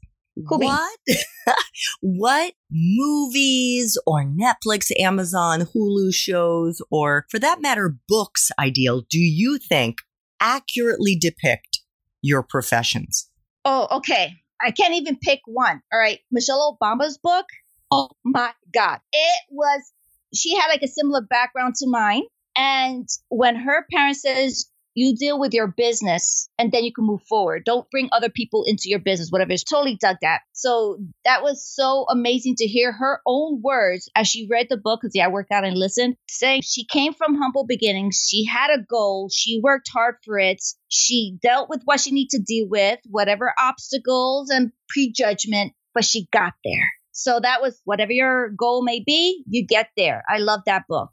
Cool 0.48 0.58
what 0.58 0.98
what 2.00 2.54
movies 2.70 3.96
or 4.04 4.24
Netflix, 4.24 4.90
Amazon, 4.98 5.60
Hulu 5.60 6.12
shows 6.12 6.82
or 6.90 7.26
for 7.30 7.38
that 7.38 7.62
matter 7.62 7.94
books 8.08 8.50
Aidyl 8.58 9.06
do 9.08 9.20
you 9.20 9.58
think 9.58 9.98
accurately 10.40 11.16
depict 11.16 11.82
your 12.20 12.42
professions? 12.42 13.30
Oh, 13.64 13.86
okay. 13.98 14.34
I 14.64 14.70
can't 14.70 14.94
even 14.94 15.18
pick 15.22 15.40
one. 15.46 15.82
All 15.92 15.98
right. 15.98 16.20
Michelle 16.30 16.76
Obama's 16.80 17.18
book. 17.18 17.46
Oh 17.90 18.08
my 18.24 18.52
God. 18.72 19.00
It 19.12 19.42
was, 19.50 19.92
she 20.34 20.56
had 20.56 20.68
like 20.68 20.82
a 20.82 20.88
similar 20.88 21.20
background 21.22 21.74
to 21.76 21.88
mine. 21.88 22.22
And 22.56 23.08
when 23.28 23.56
her 23.56 23.84
parents 23.92 24.22
says, 24.22 24.66
you 24.94 25.14
deal 25.16 25.38
with 25.38 25.52
your 25.52 25.66
business 25.66 26.48
and 26.58 26.72
then 26.72 26.84
you 26.84 26.92
can 26.92 27.04
move 27.04 27.22
forward. 27.28 27.64
Don't 27.64 27.90
bring 27.90 28.08
other 28.12 28.28
people 28.28 28.64
into 28.64 28.84
your 28.86 29.00
business, 29.00 29.30
whatever. 29.30 29.52
It's 29.52 29.64
totally 29.64 29.96
dug 29.96 30.16
that. 30.22 30.40
So 30.52 30.98
that 31.24 31.42
was 31.42 31.66
so 31.66 32.06
amazing 32.08 32.56
to 32.56 32.66
hear 32.66 32.92
her 32.92 33.20
own 33.26 33.60
words 33.62 34.08
as 34.14 34.28
she 34.28 34.48
read 34.50 34.68
the 34.70 34.76
book. 34.76 35.02
Cause 35.02 35.12
yeah, 35.14 35.26
I 35.26 35.28
worked 35.28 35.52
out 35.52 35.64
and 35.64 35.76
listened 35.76 36.16
saying 36.28 36.62
she 36.62 36.84
came 36.84 37.12
from 37.12 37.34
humble 37.34 37.66
beginnings. 37.66 38.24
She 38.28 38.44
had 38.44 38.70
a 38.70 38.82
goal. 38.82 39.28
She 39.32 39.60
worked 39.62 39.88
hard 39.92 40.16
for 40.24 40.38
it. 40.38 40.62
She 40.88 41.38
dealt 41.42 41.68
with 41.68 41.82
what 41.84 42.00
she 42.00 42.12
needed 42.12 42.36
to 42.36 42.42
deal 42.42 42.68
with, 42.68 43.00
whatever 43.06 43.52
obstacles 43.58 44.50
and 44.50 44.72
prejudgment, 44.88 45.72
but 45.92 46.04
she 46.04 46.28
got 46.32 46.54
there. 46.64 46.92
So 47.12 47.38
that 47.40 47.62
was 47.62 47.80
whatever 47.84 48.12
your 48.12 48.50
goal 48.50 48.82
may 48.82 49.00
be, 49.00 49.44
you 49.48 49.66
get 49.66 49.88
there. 49.96 50.24
I 50.28 50.38
love 50.38 50.60
that 50.66 50.84
book. 50.88 51.10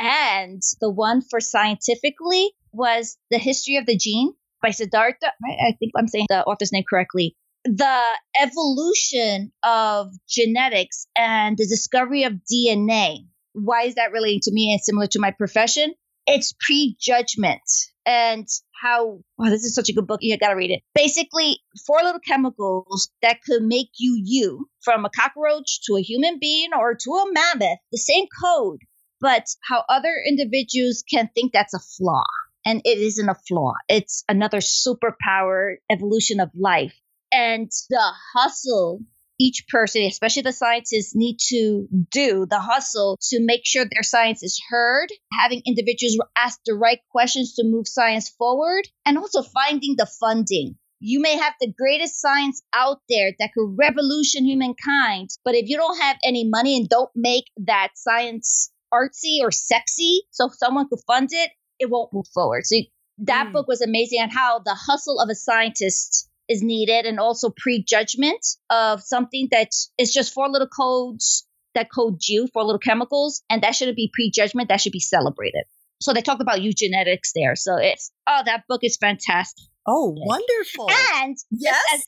And 0.00 0.62
the 0.80 0.90
one 0.90 1.20
for 1.22 1.40
scientifically, 1.40 2.50
was 2.74 3.16
The 3.30 3.38
History 3.38 3.76
of 3.76 3.86
the 3.86 3.96
Gene 3.96 4.32
by 4.62 4.70
Siddhartha. 4.70 5.32
Right? 5.42 5.58
I 5.68 5.72
think 5.78 5.92
I'm 5.96 6.08
saying 6.08 6.26
the 6.28 6.44
author's 6.44 6.72
name 6.72 6.84
correctly. 6.88 7.36
The 7.64 8.02
evolution 8.40 9.52
of 9.62 10.12
genetics 10.28 11.06
and 11.16 11.56
the 11.56 11.66
discovery 11.66 12.24
of 12.24 12.34
DNA. 12.52 13.26
Why 13.52 13.84
is 13.84 13.94
that 13.94 14.12
relating 14.12 14.40
to 14.42 14.52
me 14.52 14.72
and 14.72 14.80
similar 14.82 15.06
to 15.08 15.20
my 15.20 15.30
profession? 15.30 15.94
it's 16.26 16.54
prejudgment 16.58 17.62
and 18.06 18.46
how 18.82 19.20
oh, 19.38 19.50
this 19.50 19.64
is 19.64 19.74
such 19.74 19.88
a 19.88 19.92
good 19.92 20.06
book 20.06 20.20
you 20.22 20.36
gotta 20.38 20.56
read 20.56 20.70
it 20.70 20.82
basically 20.94 21.58
four 21.86 21.98
little 22.02 22.20
chemicals 22.20 23.10
that 23.22 23.38
could 23.42 23.62
make 23.62 23.88
you 23.98 24.20
you 24.22 24.66
from 24.82 25.04
a 25.04 25.10
cockroach 25.10 25.80
to 25.82 25.96
a 25.96 26.02
human 26.02 26.38
being 26.38 26.70
or 26.78 26.94
to 26.94 27.10
a 27.10 27.32
mammoth 27.32 27.78
the 27.92 27.98
same 27.98 28.26
code 28.42 28.80
but 29.20 29.46
how 29.62 29.84
other 29.88 30.14
individuals 30.26 31.02
can 31.10 31.30
think 31.34 31.52
that's 31.52 31.74
a 31.74 31.78
flaw 31.78 32.24
and 32.64 32.80
it 32.84 32.98
isn't 32.98 33.28
a 33.28 33.34
flaw 33.34 33.72
it's 33.88 34.24
another 34.28 34.58
superpower 34.58 35.76
evolution 35.90 36.40
of 36.40 36.50
life 36.54 36.94
and 37.32 37.70
the 37.90 38.12
hustle 38.34 39.00
each 39.38 39.66
person, 39.68 40.02
especially 40.02 40.42
the 40.42 40.52
scientists, 40.52 41.14
need 41.14 41.38
to 41.48 41.88
do 42.10 42.46
the 42.48 42.60
hustle 42.60 43.18
to 43.30 43.40
make 43.40 43.62
sure 43.64 43.84
their 43.84 44.02
science 44.02 44.42
is 44.42 44.62
heard, 44.68 45.08
having 45.32 45.62
individuals 45.66 46.16
ask 46.36 46.60
the 46.64 46.74
right 46.74 47.00
questions 47.10 47.54
to 47.54 47.64
move 47.64 47.88
science 47.88 48.28
forward, 48.28 48.86
and 49.04 49.18
also 49.18 49.42
finding 49.42 49.96
the 49.96 50.06
funding. 50.20 50.76
You 51.00 51.20
may 51.20 51.36
have 51.36 51.54
the 51.60 51.72
greatest 51.72 52.20
science 52.20 52.62
out 52.72 53.00
there 53.08 53.32
that 53.38 53.50
could 53.52 53.76
revolution 53.76 54.44
humankind, 54.44 55.30
but 55.44 55.54
if 55.54 55.68
you 55.68 55.76
don't 55.76 56.00
have 56.00 56.16
any 56.24 56.48
money 56.48 56.76
and 56.76 56.88
don't 56.88 57.10
make 57.14 57.44
that 57.58 57.88
science 57.96 58.70
artsy 58.92 59.40
or 59.42 59.50
sexy 59.50 60.22
so 60.30 60.48
someone 60.52 60.88
could 60.88 61.00
fund 61.06 61.30
it, 61.32 61.50
it 61.78 61.90
won't 61.90 62.12
move 62.12 62.26
forward. 62.32 62.64
So 62.64 62.76
that 63.18 63.48
mm. 63.48 63.52
book 63.52 63.68
was 63.68 63.80
amazing 63.80 64.20
on 64.20 64.30
how 64.30 64.58
the 64.58 64.74
hustle 64.74 65.20
of 65.20 65.28
a 65.28 65.34
scientist 65.34 66.28
is 66.48 66.62
needed 66.62 67.06
and 67.06 67.18
also 67.18 67.50
prejudgment 67.56 68.44
of 68.70 69.02
something 69.02 69.48
that 69.50 69.70
is 69.98 70.12
just 70.12 70.34
four 70.34 70.48
little 70.48 70.68
codes 70.68 71.46
that 71.74 71.88
code 71.92 72.20
you, 72.28 72.48
four 72.52 72.64
little 72.64 72.78
chemicals, 72.78 73.42
and 73.50 73.62
that 73.62 73.74
shouldn't 73.74 73.96
be 73.96 74.10
prejudgment, 74.12 74.68
that 74.68 74.80
should 74.80 74.92
be 74.92 75.00
celebrated. 75.00 75.64
So 76.00 76.12
they 76.12 76.22
talk 76.22 76.40
about 76.40 76.60
eugenetics 76.60 77.32
there. 77.34 77.56
So 77.56 77.76
it's, 77.76 78.12
oh, 78.26 78.42
that 78.44 78.64
book 78.68 78.80
is 78.82 78.96
fantastic. 78.96 79.64
Oh, 79.86 80.14
wonderful. 80.16 80.88
And 81.16 81.36
yes. 81.50 82.04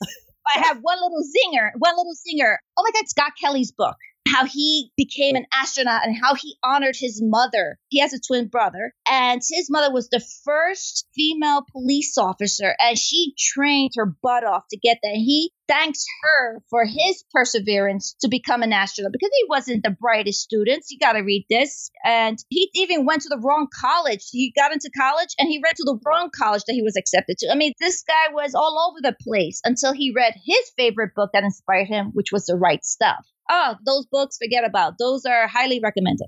I 0.55 0.59
have 0.59 0.77
one 0.81 0.97
little 0.97 1.21
zinger, 1.23 1.71
one 1.77 1.95
little 1.95 2.13
zinger. 2.13 2.55
Oh 2.77 2.83
my 2.83 2.91
God, 2.93 3.07
Scott 3.07 3.33
Kelly's 3.41 3.71
book 3.71 3.95
how 4.27 4.45
he 4.45 4.91
became 4.97 5.35
an 5.35 5.45
astronaut 5.53 6.05
and 6.05 6.15
how 6.15 6.35
he 6.35 6.57
honored 6.63 6.95
his 6.97 7.21
mother. 7.23 7.77
He 7.89 7.99
has 7.99 8.13
a 8.13 8.19
twin 8.19 8.47
brother, 8.47 8.93
and 9.09 9.41
his 9.49 9.69
mother 9.69 9.91
was 9.91 10.09
the 10.09 10.23
first 10.43 11.07
female 11.15 11.65
police 11.71 12.17
officer, 12.17 12.75
and 12.79 12.97
she 12.97 13.33
trained 13.37 13.91
her 13.95 14.05
butt 14.05 14.43
off 14.43 14.63
to 14.71 14.77
get 14.77 14.99
there. 15.01 15.15
He 15.15 15.51
thanks 15.67 16.05
her 16.23 16.61
for 16.69 16.85
his 16.85 17.23
perseverance 17.31 18.15
to 18.21 18.27
become 18.27 18.63
an 18.63 18.73
astronaut 18.73 19.11
because 19.11 19.31
he 19.33 19.45
wasn't 19.49 19.83
the 19.83 19.95
brightest 19.99 20.41
student. 20.41 20.85
You 20.89 20.97
got 20.99 21.13
to 21.13 21.21
read 21.21 21.45
this. 21.49 21.91
And 22.03 22.37
he 22.49 22.69
even 22.75 23.05
went 23.05 23.23
to 23.23 23.29
the 23.29 23.39
wrong 23.39 23.67
college. 23.73 24.27
He 24.31 24.53
got 24.55 24.71
into 24.71 24.89
college 24.97 25.29
and 25.37 25.49
he 25.49 25.61
read 25.63 25.75
to 25.75 25.83
the 25.83 25.99
wrong 26.05 26.29
college 26.35 26.63
that 26.67 26.73
he 26.73 26.81
was 26.81 26.95
accepted 26.95 27.37
to. 27.39 27.49
I 27.51 27.55
mean, 27.55 27.73
this 27.79 28.03
guy 28.03 28.33
was 28.33 28.55
all 28.55 28.89
over 28.89 28.99
the 29.01 29.17
place 29.21 29.61
until 29.63 29.93
he 29.93 30.13
read 30.15 30.33
his 30.45 30.71
favorite 30.77 31.13
book 31.15 31.31
that 31.33 31.43
inspired 31.43 31.87
him, 31.87 32.11
which 32.13 32.31
was 32.31 32.45
The 32.45 32.55
Right 32.55 32.83
Stuff 32.83 33.25
oh, 33.49 33.75
those 33.85 34.05
books, 34.11 34.37
forget 34.37 34.63
about. 34.65 34.93
Those 34.99 35.25
are 35.25 35.47
highly 35.47 35.79
recommended. 35.81 36.27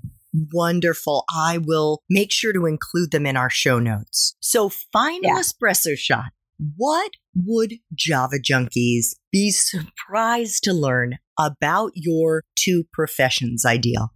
Wonderful. 0.53 1.25
I 1.29 1.57
will 1.57 2.03
make 2.09 2.31
sure 2.31 2.53
to 2.53 2.65
include 2.65 3.11
them 3.11 3.25
in 3.25 3.35
our 3.35 3.49
show 3.49 3.79
notes. 3.79 4.35
So, 4.39 4.69
final 4.69 5.21
yeah. 5.23 5.39
espresso 5.41 5.97
shot. 5.97 6.31
What 6.75 7.11
would 7.35 7.75
Java 7.93 8.35
junkies 8.37 9.15
be 9.31 9.49
surprised 9.51 10.63
to 10.63 10.73
learn 10.73 11.17
about 11.39 11.91
your 11.95 12.43
two 12.55 12.83
professions, 12.91 13.63
Aidyl? 13.65 14.09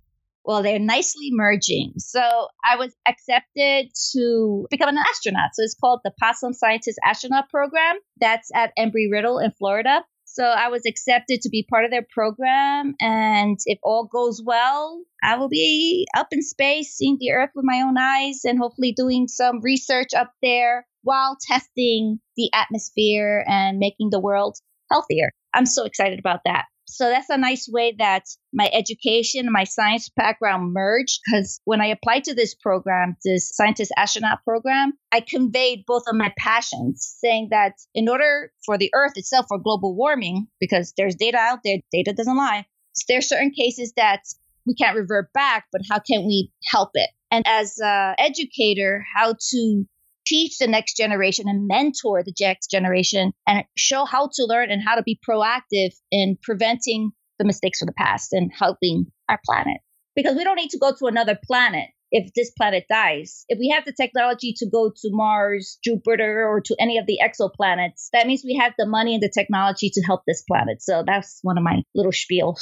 Well, 0.45 0.61
they're 0.61 0.77
nicely 0.77 1.29
merging. 1.31 1.93
So 1.97 2.19
I 2.19 2.75
was 2.75 2.93
accepted 3.07 3.91
to 4.11 4.67
become 4.69 4.89
an 4.89 4.97
astronaut. 4.97 5.51
So 5.53 5.63
it's 5.63 5.75
called 5.79 6.01
the 6.03 6.11
PoSSUM 6.21 6.53
Scientist 6.53 6.99
Astronaut 7.05 7.49
Program. 7.49 7.95
That's 8.19 8.49
at 8.53 8.73
Embry 8.77 9.09
Riddle 9.09 9.39
in 9.39 9.51
Florida. 9.51 10.03
So 10.33 10.43
I 10.43 10.69
was 10.69 10.81
accepted 10.87 11.41
to 11.41 11.49
be 11.49 11.63
part 11.69 11.85
of 11.85 11.91
their 11.91 12.05
program. 12.11 12.95
And 12.99 13.59
if 13.67 13.77
all 13.83 14.09
goes 14.11 14.41
well, 14.43 15.03
I 15.23 15.37
will 15.37 15.47
be 15.47 16.07
up 16.17 16.27
in 16.31 16.41
space, 16.41 16.95
seeing 16.95 17.17
the 17.19 17.31
Earth 17.31 17.51
with 17.53 17.65
my 17.67 17.81
own 17.81 17.99
eyes, 17.99 18.41
and 18.43 18.57
hopefully 18.57 18.93
doing 18.97 19.27
some 19.27 19.61
research 19.61 20.09
up 20.17 20.33
there 20.41 20.87
while 21.03 21.37
testing 21.47 22.19
the 22.35 22.49
atmosphere 22.51 23.45
and 23.47 23.77
making 23.77 24.09
the 24.09 24.19
world 24.19 24.57
healthier. 24.91 25.29
I'm 25.53 25.67
so 25.67 25.85
excited 25.85 26.17
about 26.17 26.39
that. 26.45 26.65
So 26.93 27.10
that's 27.10 27.29
a 27.29 27.38
nice 27.38 27.67
way 27.67 27.95
that 27.97 28.25
my 28.53 28.69
education 28.71 29.51
my 29.51 29.63
science 29.63 30.10
background 30.15 30.73
merged 30.73 31.19
because 31.25 31.60
when 31.65 31.82
I 31.82 31.88
applied 31.88 32.25
to 32.25 32.36
this 32.36 32.53
program, 32.53 33.17
this 33.25 33.49
scientist 33.53 33.91
astronaut 33.97 34.43
program, 34.43 34.93
I 35.12 35.21
conveyed 35.21 35.86
both 35.88 36.03
of 36.08 36.15
my 36.15 36.32
passions, 36.38 37.15
saying 37.19 37.47
that 37.51 37.73
in 37.95 38.08
order 38.08 38.51
for 38.65 38.77
the 38.77 38.91
Earth 38.93 39.13
itself 39.15 39.45
for 39.47 39.58
global 39.58 39.95
warming, 39.95 40.47
because 40.60 40.93
there's 40.95 41.15
data 41.15 41.38
out 41.38 41.60
there, 41.63 41.77
data 41.91 42.13
doesn't 42.13 42.38
lie, 42.38 42.65
there 43.08 43.17
are 43.17 43.21
certain 43.21 43.51
cases 43.51 43.93
that 43.97 44.21
we 44.65 44.75
can't 44.75 44.97
revert 44.97 45.34
back, 45.34 45.65
but 45.71 45.82
how 45.89 45.99
can 45.99 46.25
we 46.25 46.51
help 46.71 46.91
it? 46.93 47.10
And 47.32 47.45
as 47.47 47.79
an 47.79 48.15
educator, 48.19 49.03
how 49.15 49.34
to 49.34 49.86
teach 50.33 50.57
the 50.57 50.67
next 50.67 50.97
generation 50.97 51.45
and 51.47 51.67
mentor 51.67 52.23
the 52.23 52.33
next 52.41 52.71
generation 52.71 53.33
and 53.47 53.65
show 53.77 54.03
how 54.03 54.29
to 54.33 54.45
learn 54.45 54.71
and 54.71 54.81
how 54.83 54.95
to 54.95 55.03
be 55.03 55.19
proactive 55.29 55.91
in 56.11 56.37
preventing 56.41 57.11
the 57.37 57.45
mistakes 57.45 57.81
of 57.81 57.87
the 57.87 57.93
past 57.93 58.33
and 58.33 58.51
helping 58.57 59.05
our 59.29 59.39
planet. 59.45 59.77
Because 60.15 60.35
we 60.35 60.43
don't 60.43 60.55
need 60.55 60.71
to 60.71 60.79
go 60.79 60.91
to 60.97 61.05
another 61.05 61.37
planet 61.45 61.89
if 62.11 62.31
this 62.35 62.51
planet 62.57 62.85
dies. 62.89 63.45
If 63.47 63.59
we 63.59 63.69
have 63.69 63.85
the 63.85 63.93
technology 63.93 64.53
to 64.57 64.67
go 64.69 64.89
to 64.89 65.09
Mars, 65.11 65.77
Jupiter, 65.83 66.47
or 66.47 66.61
to 66.61 66.75
any 66.79 66.97
of 66.97 67.05
the 67.05 67.19
exoplanets, 67.23 68.09
that 68.13 68.25
means 68.25 68.43
we 68.43 68.55
have 68.55 68.73
the 68.77 68.87
money 68.87 69.13
and 69.13 69.23
the 69.23 69.31
technology 69.33 69.91
to 69.93 70.01
help 70.01 70.21
this 70.27 70.43
planet. 70.47 70.81
So 70.81 71.03
that's 71.05 71.39
one 71.43 71.57
of 71.57 71.63
my 71.63 71.81
little 71.93 72.11
spiels. 72.11 72.61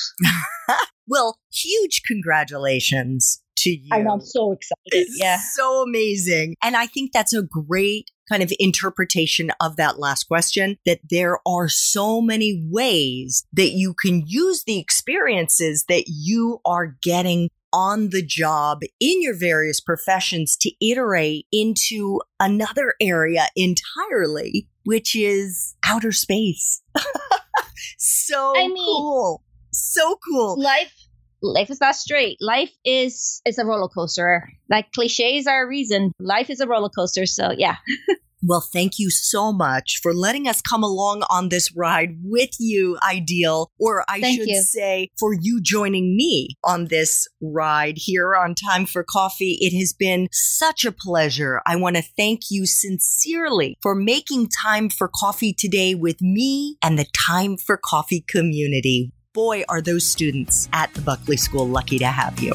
well, 1.08 1.38
huge 1.54 2.02
congratulations 2.06 3.41
to 3.62 3.70
you. 3.70 3.90
I 3.92 4.02
know, 4.02 4.14
I'm 4.14 4.22
so 4.22 4.52
excited. 4.52 4.78
It's 4.86 5.18
yeah. 5.20 5.40
So 5.56 5.84
amazing. 5.84 6.56
And 6.64 6.76
I 6.76 6.88
think 6.88 7.12
that's 7.14 7.34
a 7.34 7.44
great 7.44 8.12
kind 8.30 8.44
of 8.44 8.54
interpretation 8.60 9.52
of 9.60 9.76
that 9.76 10.00
last 10.00 10.26
question 10.26 10.78
that 10.86 11.00
there 11.10 11.40
are 11.46 11.68
so 11.68 12.22
many 12.22 12.68
ways 12.72 13.46
that 13.54 13.72
you 13.72 13.94
can 13.94 14.24
use 14.26 14.64
the 14.64 14.80
experiences 14.80 15.86
that 15.90 16.06
you 16.08 16.60
are 16.66 16.96
getting 17.02 17.50
on 17.74 18.10
the 18.10 18.26
job 18.26 18.80
in 19.00 19.22
your 19.22 19.38
various 19.38 19.80
professions 19.80 20.58
to 20.58 20.72
iterate 20.86 21.46
into 21.52 22.22
another 22.40 22.96
area 23.02 23.48
entirely, 23.56 24.68
which 24.84 25.16
is 25.16 25.76
outer 25.86 26.12
space. 26.12 26.82
so 27.98 28.54
I 28.56 28.68
mean, 28.68 28.76
cool. 28.76 29.44
So 29.72 30.18
cool. 30.30 30.62
Life 30.62 30.94
life 31.42 31.70
is 31.70 31.82
not 31.82 31.96
straight. 31.96 32.38
Life 32.40 32.72
is 32.86 33.42
is 33.46 33.58
a 33.58 33.66
roller 33.66 33.90
coaster. 33.90 34.50
Like 34.70 34.92
cliches 34.92 35.48
are 35.48 35.64
a 35.64 35.68
reason. 35.68 36.14
Life 36.20 36.50
is 36.50 36.60
a 36.60 36.68
roller 36.68 36.90
coaster. 36.90 37.26
So 37.26 37.52
yeah. 37.52 37.78
Well, 38.44 38.62
thank 38.62 38.98
you 38.98 39.12
so 39.12 39.52
much 39.52 40.00
for 40.02 40.16
letting 40.16 40.48
us 40.48 40.62
come 40.62 40.84
along 40.84 41.24
on 41.30 41.50
this 41.50 41.76
ride 41.76 42.18
with 42.24 42.50
you, 42.60 42.98
Aidyl, 43.04 43.68
or 43.80 44.04
I 44.10 44.20
thank 44.20 44.40
should 44.40 44.50
you. 44.50 44.62
say, 44.64 45.10
for 45.20 45.32
you 45.40 45.62
joining 45.62 46.16
me 46.18 46.56
on 46.64 46.86
this 46.86 47.28
ride 47.40 47.96
here 47.98 48.36
on 48.36 48.56
Time 48.56 48.88
for 48.88 49.06
Coffee. 49.08 49.60
It 49.62 49.78
has 49.78 49.94
been 49.94 50.28
such 50.32 50.86
a 50.86 50.92
pleasure. 50.92 51.62
I 51.68 51.76
want 51.76 51.98
to 51.98 52.04
thank 52.18 52.50
you 52.50 52.66
sincerely 52.66 53.78
for 53.80 53.94
making 53.94 54.50
time 54.50 54.90
for 54.90 55.08
coffee 55.08 55.54
today 55.54 55.94
with 55.94 56.20
me 56.20 56.78
and 56.82 56.98
the 56.98 57.06
Time 57.30 57.58
for 57.58 57.78
Coffee 57.78 58.26
community 58.28 59.12
boy, 59.34 59.64
are 59.70 59.82
those 59.82 60.06
students 60.06 60.68
at 60.74 60.94
the 60.94 61.02
Buckley 61.02 61.38
School 61.38 61.68
lucky 61.68 61.98
to 62.00 62.08
have 62.08 62.40
you. 62.40 62.52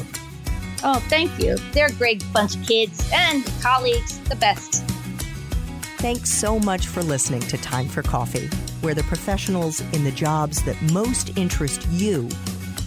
Oh, 0.83 1.03
thank 1.09 1.39
you. 1.39 1.57
They're 1.71 1.87
a 1.87 1.93
great 1.93 2.23
bunch 2.31 2.55
of 2.55 2.63
kids 2.67 3.09
and 3.11 3.43
colleagues, 3.61 4.19
the 4.29 4.35
best. 4.35 4.83
Thanks 5.97 6.29
so 6.29 6.59
much 6.59 6.85
for 6.85 7.01
listening 7.01 7.41
to 7.41 7.57
Time 7.57 7.87
for 7.87 8.03
Coffee, 8.03 8.47
where 8.81 8.93
the 8.93 9.03
professionals 9.03 9.81
in 9.93 10.03
the 10.03 10.11
jobs 10.11 10.61
that 10.63 10.79
most 10.93 11.35
interest 11.35 11.87
you 11.89 12.29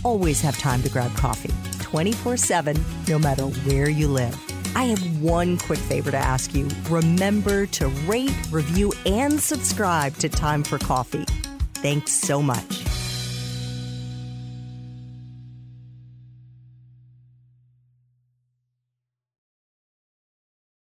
always 0.05 0.41
have 0.41 0.57
time 0.57 0.83
to 0.83 0.89
grab 0.89 1.15
coffee 1.17 1.53
24 1.81 2.37
7, 2.37 2.85
no 3.09 3.19
matter 3.19 3.43
where 3.43 3.91
you 3.91 4.07
live. 4.07 4.39
I 4.77 4.85
have 4.85 5.21
one 5.21 5.59
quick 5.59 5.81
favor 5.81 6.13
to 6.13 6.17
ask 6.17 6.55
you. 6.55 6.69
Remember 6.89 7.67
to 7.67 7.89
rate, 7.89 8.33
review, 8.53 8.93
and 9.05 9.41
subscribe 9.41 10.15
to 10.19 10.29
Time 10.29 10.63
for 10.63 10.79
Coffee. 10.79 11.25
Thanks 11.75 12.13
so 12.13 12.41
much. 12.41 12.85